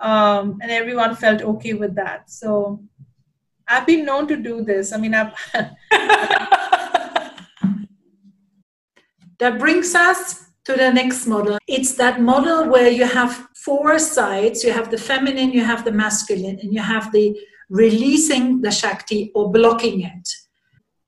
[0.00, 2.30] Um, and everyone felt okay with that.
[2.30, 2.80] So
[3.70, 4.92] i've been known to do this.
[4.92, 5.34] I mean i've
[9.40, 11.58] that brings us to the next model.
[11.66, 14.64] It's that model where you have four sides.
[14.64, 17.36] You have the feminine you have the masculine and you have the
[17.68, 20.28] releasing the Shakti or blocking it.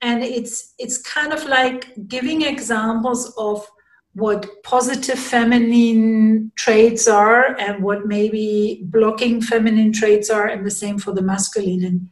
[0.02, 3.66] And it's it's kind of like giving examples of
[4.14, 10.98] what positive feminine traits are and what maybe blocking feminine traits are, and the same
[10.98, 11.84] for the masculine.
[11.84, 12.08] And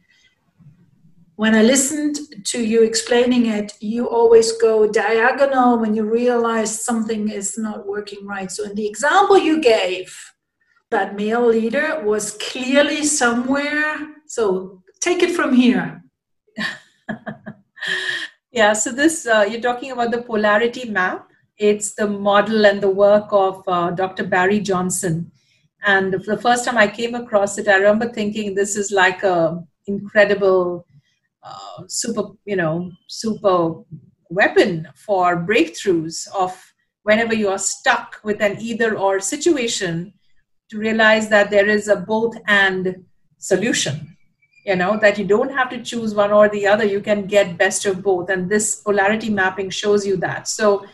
[1.35, 7.29] when I listened to you explaining it, you always go diagonal when you realize something
[7.29, 8.51] is not working right.
[8.51, 10.15] So, in the example you gave,
[10.91, 16.03] that male leader was clearly somewhere so take it from here.
[18.51, 21.27] yeah, so this, uh, you're talking about the polarity map.
[21.57, 24.25] It's the model and the work of uh, Dr.
[24.25, 25.31] Barry Johnson.
[25.83, 29.63] And the first time I came across it, I remember thinking this is like a
[29.87, 30.85] incredible,
[31.41, 33.81] uh, super, you know, super
[34.29, 36.55] weapon for breakthroughs of
[37.01, 40.13] whenever you are stuck with an either or situation
[40.69, 43.03] to realize that there is a both and
[43.39, 44.15] solution
[44.65, 46.85] you know that you don't have to choose one or the other.
[46.85, 48.29] You can get best of both.
[48.29, 50.47] And this polarity mapping shows you that.
[50.47, 50.85] So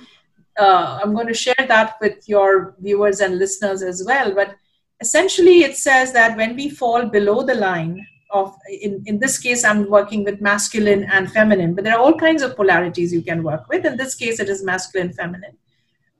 [0.57, 4.33] uh, i'm going to share that with your viewers and listeners as well.
[4.33, 4.55] But
[5.01, 9.63] essentially it says that when we fall below the line of in, in this case
[9.63, 11.73] i'm working with masculine and feminine.
[11.73, 13.85] But there are all kinds of polarities you can work with.
[13.85, 15.57] In this case it is masculine feminine.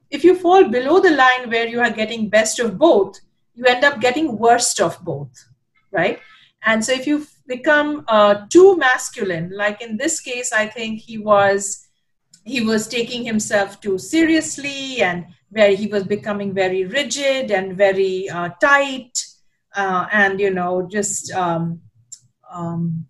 [0.10, 3.20] If you fall below the line where you are getting best of both,
[3.54, 5.32] you end up getting worst of both,
[5.92, 6.20] right?
[6.66, 11.18] And so if you become uh, too masculine, like in this case, I think he
[11.18, 11.88] was
[12.44, 18.30] he was taking himself too seriously and where he was becoming very rigid and very
[18.30, 19.26] uh, tight
[19.76, 21.82] uh, and you know just um,
[22.52, 23.08] um,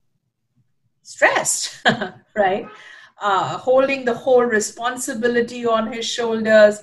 [1.04, 1.84] stressed
[2.36, 2.68] right?
[3.22, 6.80] Uh, holding the whole responsibility on his shoulders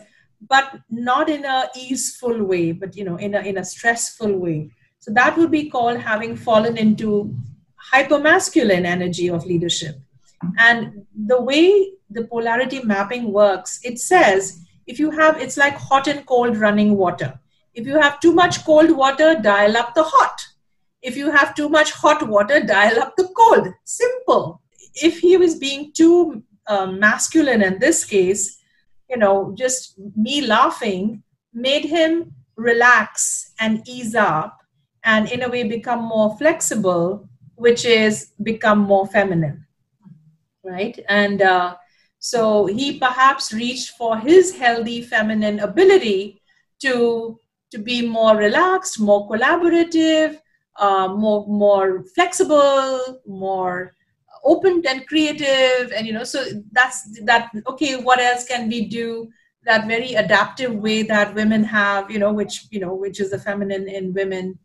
[0.48, 4.70] but not in a easeful way but you know in a in a stressful way
[5.02, 7.34] so that would be called having fallen into
[7.92, 9.96] hypermasculine energy of leadership
[10.58, 16.06] and the way the polarity mapping works, it says if you have, it's like hot
[16.06, 17.38] and cold running water.
[17.74, 20.46] If you have too much cold water, dial up the hot.
[21.00, 23.68] If you have too much hot water, dial up the cold.
[23.84, 24.60] Simple.
[24.94, 28.58] If he was being too uh, masculine in this case,
[29.10, 31.22] you know, just me laughing
[31.52, 34.61] made him relax and ease up
[35.04, 39.66] and in a way become more flexible, which is become more feminine
[40.64, 40.98] right?
[41.08, 41.76] And uh,
[42.18, 46.40] so he perhaps reached for his healthy feminine ability
[46.80, 47.40] to,
[47.70, 50.38] to be more relaxed, more collaborative,
[50.78, 53.94] uh, more, more flexible, more
[54.44, 55.92] open and creative.
[55.92, 59.28] And, you know, so that's that, okay, what else can we do?
[59.64, 63.38] That very adaptive way that women have, you know, which, you know, which is the
[63.38, 64.58] feminine in women.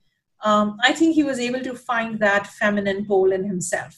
[0.43, 3.95] Um, I think he was able to find that feminine pole in himself.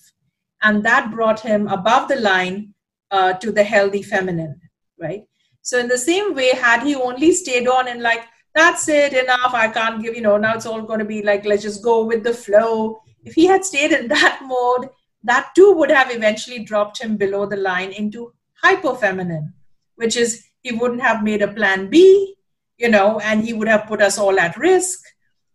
[0.62, 2.74] And that brought him above the line
[3.12, 4.60] uh, to the healthy feminine
[5.00, 5.24] right?
[5.62, 8.24] So in the same way had he only stayed on and like
[8.56, 11.46] that's it enough i can't give you know now it's all going to be like
[11.46, 13.02] let's just go with the flow.
[13.24, 14.90] If he had stayed in that mode
[15.24, 19.54] that too would have eventually dropped him below the line into hyper feminine
[19.96, 22.36] which is he wouldn't have made a plan b
[22.78, 25.00] you know and he would have put us all at risk.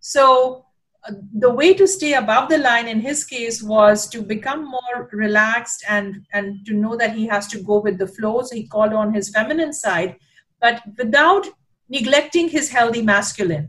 [0.00, 0.63] So
[1.34, 5.84] the way to stay above the line in his case was to become more relaxed
[5.88, 8.42] and and to know that he has to go with the flow.
[8.42, 10.16] So he called on his feminine side
[10.60, 11.46] but without
[11.88, 13.68] neglecting his healthy masculine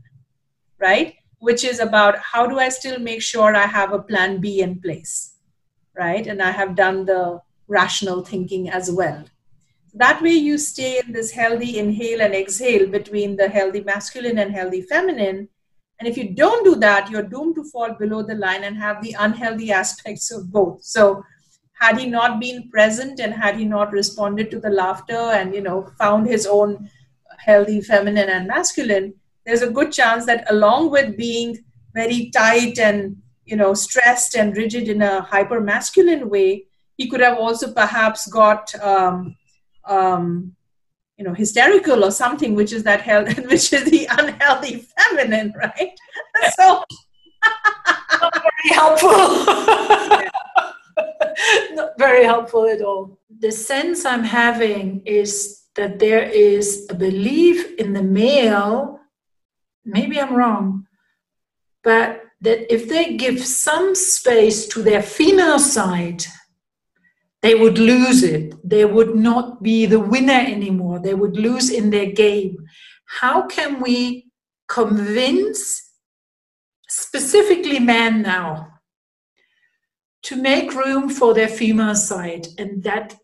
[0.80, 1.16] right?
[1.40, 4.80] Which is about how do i still make sure i have a plan b in
[4.80, 5.36] place
[5.98, 6.26] right?
[6.26, 9.26] And i have done the rational thinking as well.
[9.94, 14.52] That way you stay in this healthy inhale and exhale between the healthy masculine and
[14.52, 15.50] healthy feminine
[16.00, 19.02] and if you don't do that, you're doomed to fall below the line and have
[19.02, 20.84] the unhealthy aspects of both.
[20.84, 21.24] So,
[21.74, 25.62] had he not been present and had he not responded to the laughter and you
[25.62, 26.90] know found his own
[27.38, 29.14] healthy feminine and masculine,
[29.46, 31.58] there's a good chance that along with being
[31.94, 36.66] very tight and you know stressed and rigid in a hyper masculine way,
[36.98, 39.36] he could have also perhaps got um,
[39.86, 40.56] um,
[41.18, 45.92] you know hysterical or something which is that health which is the unhealthy feminine right?
[46.58, 46.84] So
[48.22, 49.12] not very helpful.
[51.74, 53.20] Not very helpful at all.
[53.40, 59.00] The sense i'm having is that there is a belief in the male
[59.84, 60.88] maybe i'm wrong
[61.84, 66.24] but that if they give some space to their female side
[67.42, 68.54] they would lose it.
[68.68, 71.00] They would not be the winner anymore.
[71.00, 72.58] They would lose in their game.
[73.20, 74.32] How can we
[74.68, 75.92] convince
[76.90, 78.80] specifically men now
[80.24, 82.48] to make room for their female side?
[82.58, 83.16] And that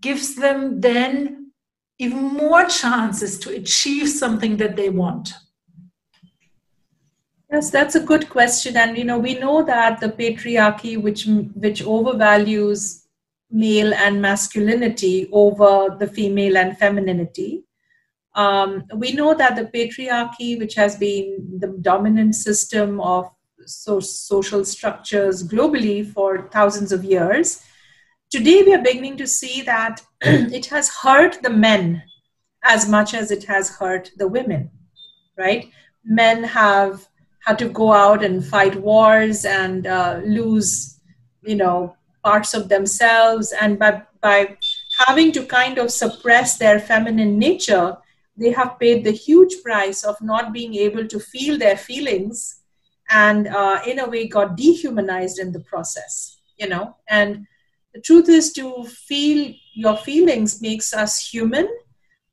[0.00, 1.52] gives them then
[1.98, 5.32] even more chances to achieve something that they want.
[7.50, 8.76] Yes, that's a good question.
[8.76, 13.04] And you know, we know that the patriarchy, which which overvalues
[13.50, 17.64] male and masculinity over the female and femininity.
[18.34, 23.30] Um, we know that the patriarchy, which has been the dominant system of
[23.66, 27.62] so social structures globally for thousands of years,
[28.30, 32.02] today we are beginning to see that it has hurt the men
[32.64, 34.70] as much as it has hurt the women,
[35.36, 35.70] right?
[36.04, 37.08] Men have
[37.40, 41.00] had to go out and fight wars and uh, lose,
[41.42, 41.96] you know,
[42.28, 44.56] parts of themselves and by, by
[45.06, 47.96] having to kind of suppress their feminine nature
[48.36, 52.62] they have paid the huge price of not being able to feel their feelings
[53.10, 56.96] and uh, in a way got dehumanized in the process you know?
[57.08, 57.46] And
[57.94, 61.68] the truth is to feel your feelings makes us human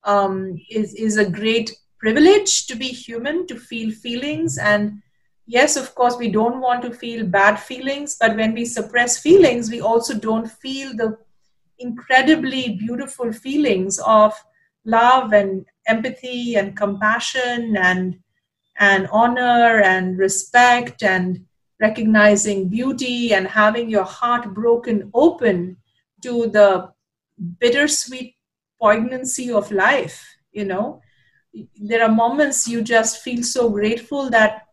[0.04, 5.02] um, is, is a great privilege to be human to feel feelings and
[5.46, 9.70] yes, of course, we don't want to feel bad feelings, but when we suppress feelings,
[9.70, 11.18] we also don't feel the
[11.80, 14.34] incredibly beautiful feelings of
[14.86, 18.18] love and empathy and compassion and
[18.78, 21.46] and honor and respect and
[21.82, 25.78] recognizing beauty and having your heart broken open
[26.22, 26.90] to the
[27.60, 28.36] bittersweet
[28.82, 31.02] poignancy of life you know.
[31.82, 34.65] There are moments you just feel so grateful that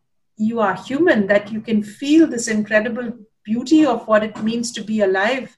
[0.48, 3.12] you are human that you can feel this incredible
[3.44, 5.56] beauty of what it means to be alive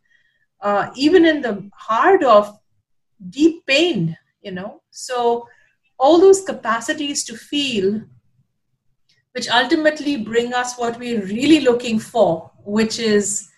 [0.61, 2.57] uh, even in the heart of
[3.31, 5.47] deep pain you know so
[5.99, 8.03] all those capacities to feel
[9.35, 13.51] which ultimately bring us what we're really looking for, which is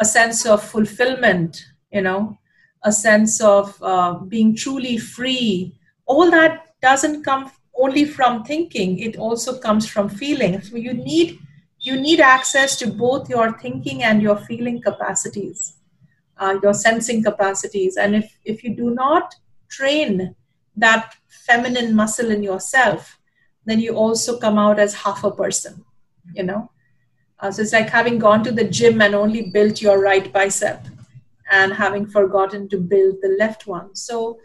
[0.00, 2.36] a sense of fulfillment, you know,
[2.82, 5.72] a sense of uh, being truly free.
[6.06, 10.60] All that doesn't come only from thinking; it also comes from feeling.
[10.62, 11.38] So you need
[11.80, 15.76] you need access to both your thinking and your feeling capacities,
[16.36, 17.96] uh, your sensing capacities.
[17.96, 19.34] And if if you do not
[19.68, 20.34] train
[20.76, 23.18] that feminine muscle in yourself,
[23.64, 25.84] then you also come out as half a person,
[26.34, 26.70] you know.
[27.38, 30.86] Uh, so it's like having gone to the gym and only built your right bicep
[31.50, 33.94] and having forgotten to build the left one.
[33.94, 34.38] So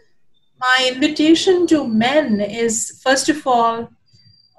[0.58, 3.88] my invitation to men is first of all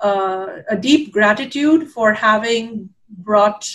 [0.02, 3.68] uh, a deep gratitude for having brought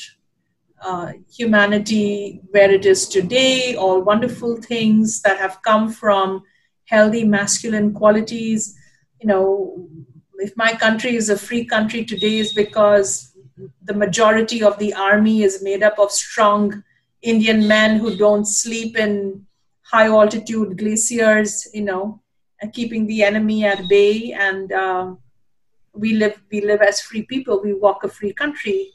[0.82, 6.42] uh, humanity where it is today, all wonderful things that have come from
[6.84, 8.76] healthy masculine qualities.
[9.20, 9.88] You know,
[10.38, 13.36] if my country is a free country today is because
[13.84, 16.82] the majority of the army is made up of strong
[17.22, 19.46] Indian men who don't sleep in
[19.92, 22.20] high altitude glaciers, you know,
[22.72, 24.32] keeping the enemy at bay.
[24.32, 25.14] And uh,
[25.92, 27.60] we live we live as free people.
[27.62, 28.92] We walk a free country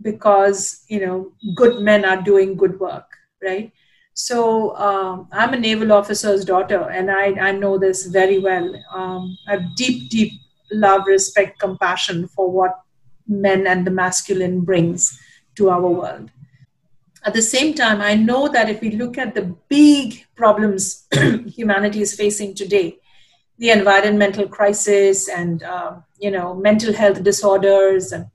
[0.00, 3.10] because you know good men are doing good work,
[3.42, 3.72] right?
[4.14, 8.74] So um, I'm a naval officer's daughter, and I I know this very well.
[8.92, 10.32] Um, I have deep deep
[10.72, 12.80] love, respect, compassion for what
[13.26, 15.20] men and the masculine brings
[15.56, 16.30] to our world.
[17.28, 21.06] At the same time, I know that if we look at the big problems
[21.46, 23.00] humanity is facing today,
[23.58, 28.28] the environmental crisis and uh, you know mental health disorders and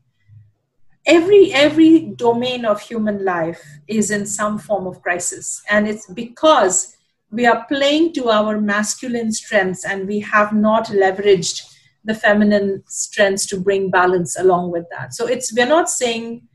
[1.08, 6.96] every every domain of human life is in some form of crisis and it's because
[7.32, 11.64] we are playing to our masculine strengths and we have not leveraged
[12.04, 15.16] the feminine strengths to bring balance along with that.
[15.16, 16.48] So it's we're not saying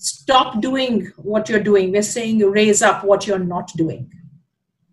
[0.00, 1.92] stop doing what you're doing.
[1.92, 4.10] We're saying raise up what you're not doing.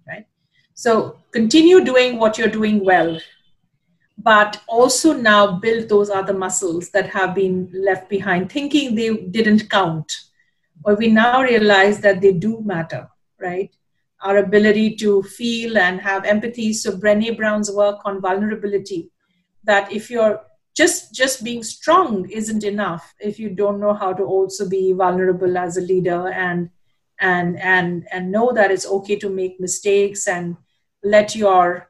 [0.05, 0.27] Right?
[0.73, 3.19] So continue doing what you're doing well,
[4.17, 9.69] but also now build those other muscles that have been left behind, thinking they didn't
[9.69, 10.11] count.
[10.83, 13.73] But we now realize that they do matter, right?
[14.21, 16.73] Our ability to feel and have empathy.
[16.73, 19.09] So Brene Brown's work on vulnerability
[19.63, 20.41] that if you're
[20.77, 25.57] just just being strong isn't enough if you don't know how to also be vulnerable
[25.57, 26.69] as a leader and
[27.19, 30.55] and and and know that it's okay to make mistakes and
[31.03, 31.89] let your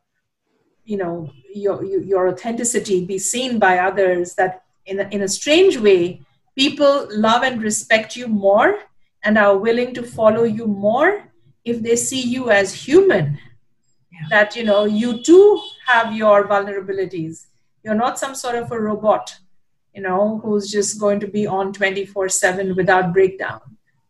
[0.85, 5.77] you know your your authenticity be seen by others that in a, in a strange
[5.77, 6.21] way
[6.55, 8.79] people love and respect you more
[9.23, 11.23] and are willing to follow you more
[11.65, 13.37] if they see you as human
[14.13, 14.27] yeah.
[14.29, 17.47] that you know you too have your vulnerabilities
[17.83, 19.37] you're not some sort of a robot,
[19.93, 23.61] you know, who's just going to be on 24 7 without breakdown,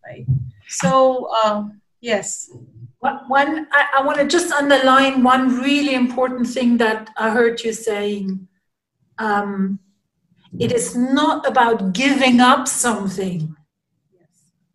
[0.05, 0.25] right?
[0.67, 2.49] So, um, yes.
[2.99, 7.71] One, I, I want to just underline one really important thing that I heard you
[7.71, 8.47] saying.
[9.19, 9.79] Um,
[10.59, 13.55] it is not about giving up something.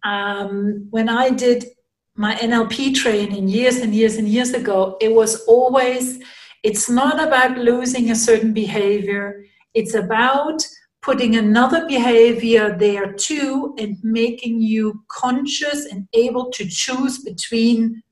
[0.04, 1.66] Um, when I did
[2.14, 6.22] my NLP training years and years and years ago, it was always
[6.62, 9.44] it's not about losing a certain behavior,
[9.74, 10.62] it's about
[11.02, 18.02] putting another behavior there too and making you conscious and able to choose between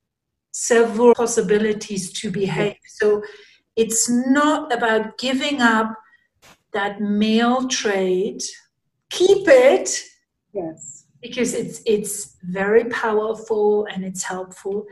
[0.50, 2.76] several possibilities to behave.
[2.86, 3.22] So
[3.76, 5.94] it's not about giving up
[6.72, 8.42] that male trait.
[9.10, 9.90] Keep it.
[10.52, 11.06] Yes.
[11.22, 14.86] Because it's it's very powerful and it's helpful.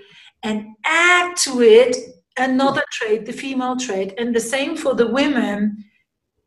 [0.44, 1.96] And add to it
[2.38, 5.84] another trait, the female trait, and the same for the women.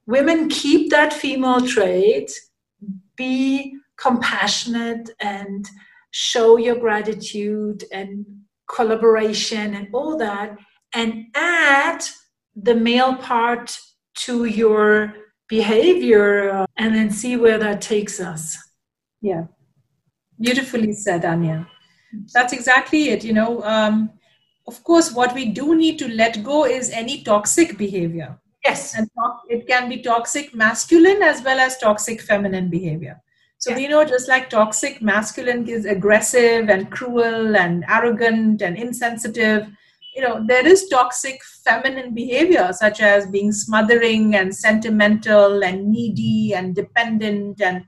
[0.07, 2.31] Women keep that female trait,
[3.15, 5.69] be compassionate and
[6.11, 8.25] show your gratitude and
[8.67, 10.57] collaboration and all that,
[10.93, 12.03] and add
[12.55, 13.77] the male part
[14.15, 15.13] to your
[15.47, 18.57] behavior uh, and then see where that takes us.
[19.21, 19.45] Yeah.
[20.39, 21.67] Beautifully said, Anya.
[22.33, 23.23] That's exactly it.
[23.23, 24.09] You know, um,
[24.71, 28.39] of course, what we do need to let go is any toxic behavior.
[28.63, 28.95] Yes.
[28.97, 29.09] And
[29.49, 33.21] it can be toxic masculine as well as toxic feminine behavior.
[33.57, 39.67] So we know just like toxic masculine is aggressive and cruel and arrogant and insensitive,
[40.15, 46.53] you know, there is toxic feminine behavior such as being smothering and sentimental and needy
[46.55, 47.85] and dependent and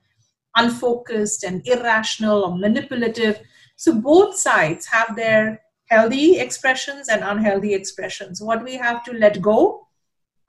[0.57, 3.39] unfocused and irrational or manipulative.
[3.77, 8.41] So both sides have their healthy expressions and unhealthy expressions.
[8.41, 9.87] What we have to let go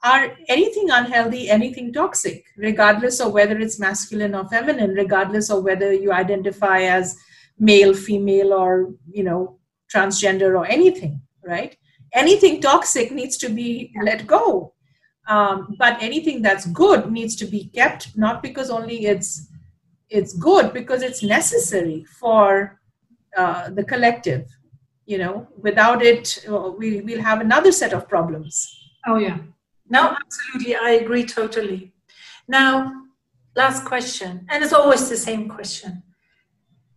[0.03, 5.93] are anything unhealthy, anything toxic, regardless of whether it's masculine or feminine, regardless of whether
[5.93, 7.17] you identify as
[7.59, 9.59] male, female, or you know,
[9.93, 11.77] transgender or anything, right?
[12.13, 14.75] Anything toxic needs to be let go.
[15.27, 19.49] Um, but anything that's good needs to be kept, not because only it's
[20.11, 22.79] it's good, because it's necessary for
[23.37, 24.47] uh, the collective.
[25.07, 28.75] You know, without it, uh, we will have another set of problems.
[29.07, 29.39] Oh yeah.
[29.89, 30.77] No, absolutely.
[30.77, 31.93] I agree totally.
[32.49, 32.93] Now,
[33.55, 36.03] last question, and it's always the same question.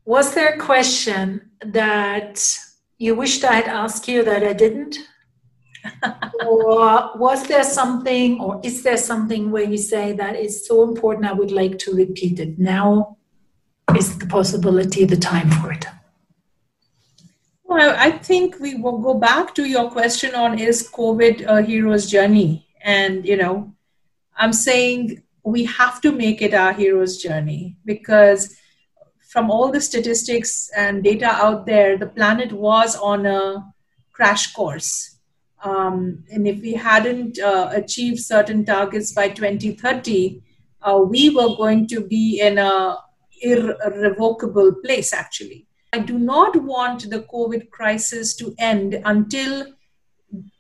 [0.06, 2.58] Was there a question that
[2.98, 4.98] you wished I had asked you that I didn't?
[6.46, 11.26] or was there something, or is there something where you say that is so important
[11.26, 12.58] I would like to repeat it?
[12.58, 13.18] Now
[13.96, 15.86] is the possibility, the time for it.
[17.70, 22.10] Well, I think we will go back to your question on is COVID a hero's
[22.10, 22.66] journey?
[22.82, 23.74] And, you know,
[24.38, 28.56] I'm saying we have to make it our hero's journey because
[29.30, 33.66] from all the statistics and data out there, the planet was on a
[34.14, 35.20] crash course.
[35.62, 40.42] Um, and if we hadn't uh, achieved certain targets by 2030,
[40.84, 42.96] uh, we were going to be in a
[43.42, 45.67] irrevocable place actually.
[45.94, 49.68] I do not want the COVID crisis to end until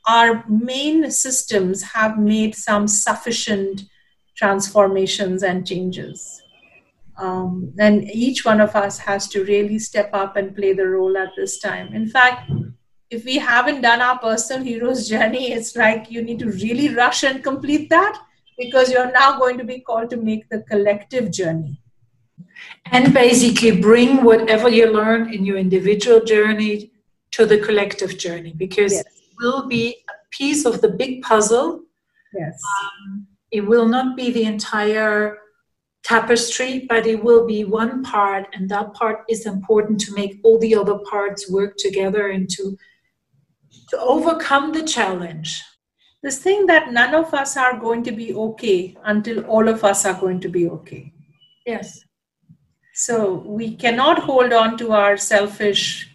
[0.07, 3.83] our main systems have made some sufficient
[4.35, 6.41] transformations and changes.
[7.17, 11.17] Um, and each one of us has to really step up and play the role
[11.17, 11.93] at this time.
[11.93, 12.51] In fact,
[13.09, 17.23] if we haven't done our personal hero's journey, it's like you need to really rush
[17.23, 18.21] and complete that
[18.57, 21.79] because you're now going to be called to make the collective journey.
[22.91, 26.91] And basically bring whatever you learn in your individual journey
[27.31, 31.83] to the collective journey because yes will be a piece of the big puzzle.
[32.33, 32.61] Yes.
[32.79, 35.37] Um, it will not be the entire
[36.03, 40.57] tapestry, but it will be one part, and that part is important to make all
[40.59, 42.77] the other parts work together and to
[43.89, 45.63] to overcome the challenge.
[46.21, 50.05] This thing that none of us are going to be okay until all of us
[50.05, 51.13] are going to be okay.
[51.65, 52.03] Yes.
[52.97, 56.09] So we cannot hold on to our selfish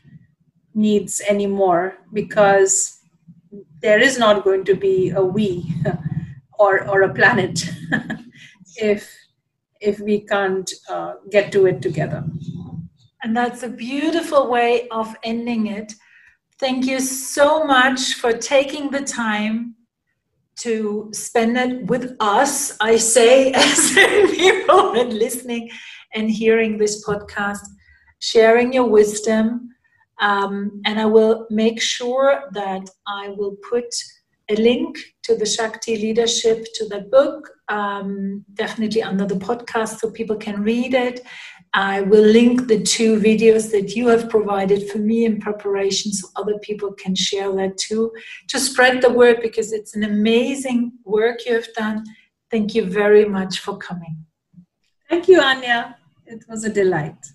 [0.74, 2.98] needs anymore because
[3.80, 5.72] there is not going to be a we
[6.58, 7.64] or, or a planet
[8.76, 9.16] if
[9.80, 12.24] if we can't uh, get to it together.
[13.22, 15.92] And that's a beautiful way of ending it.
[16.58, 19.76] Thank you so much for taking the time
[20.56, 22.76] to spend it with us.
[22.80, 23.92] I say, as
[24.32, 25.70] people and listening
[26.14, 27.66] and hearing this podcast,
[28.18, 29.70] sharing your wisdom,
[30.20, 33.86] um, and I will make sure that I will put
[34.48, 40.10] a link to the Shakti leadership to the book, um, definitely under the podcast so
[40.10, 41.22] people can read it.
[41.74, 46.28] I will link the two videos that you have provided for me in preparation so
[46.36, 48.12] other people can share that too
[48.48, 52.04] to spread the word because it's an amazing work you have done.
[52.50, 54.26] Thank you very much for coming.
[55.08, 55.96] Thank you, Anya.
[56.32, 57.26] It was a delight.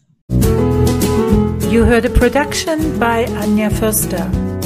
[1.71, 4.25] You heard a production by Anya Förster.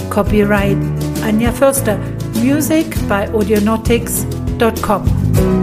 [0.10, 0.78] Copyright
[1.22, 1.98] Anya Förster.
[2.42, 5.61] Music by Audionautix.com.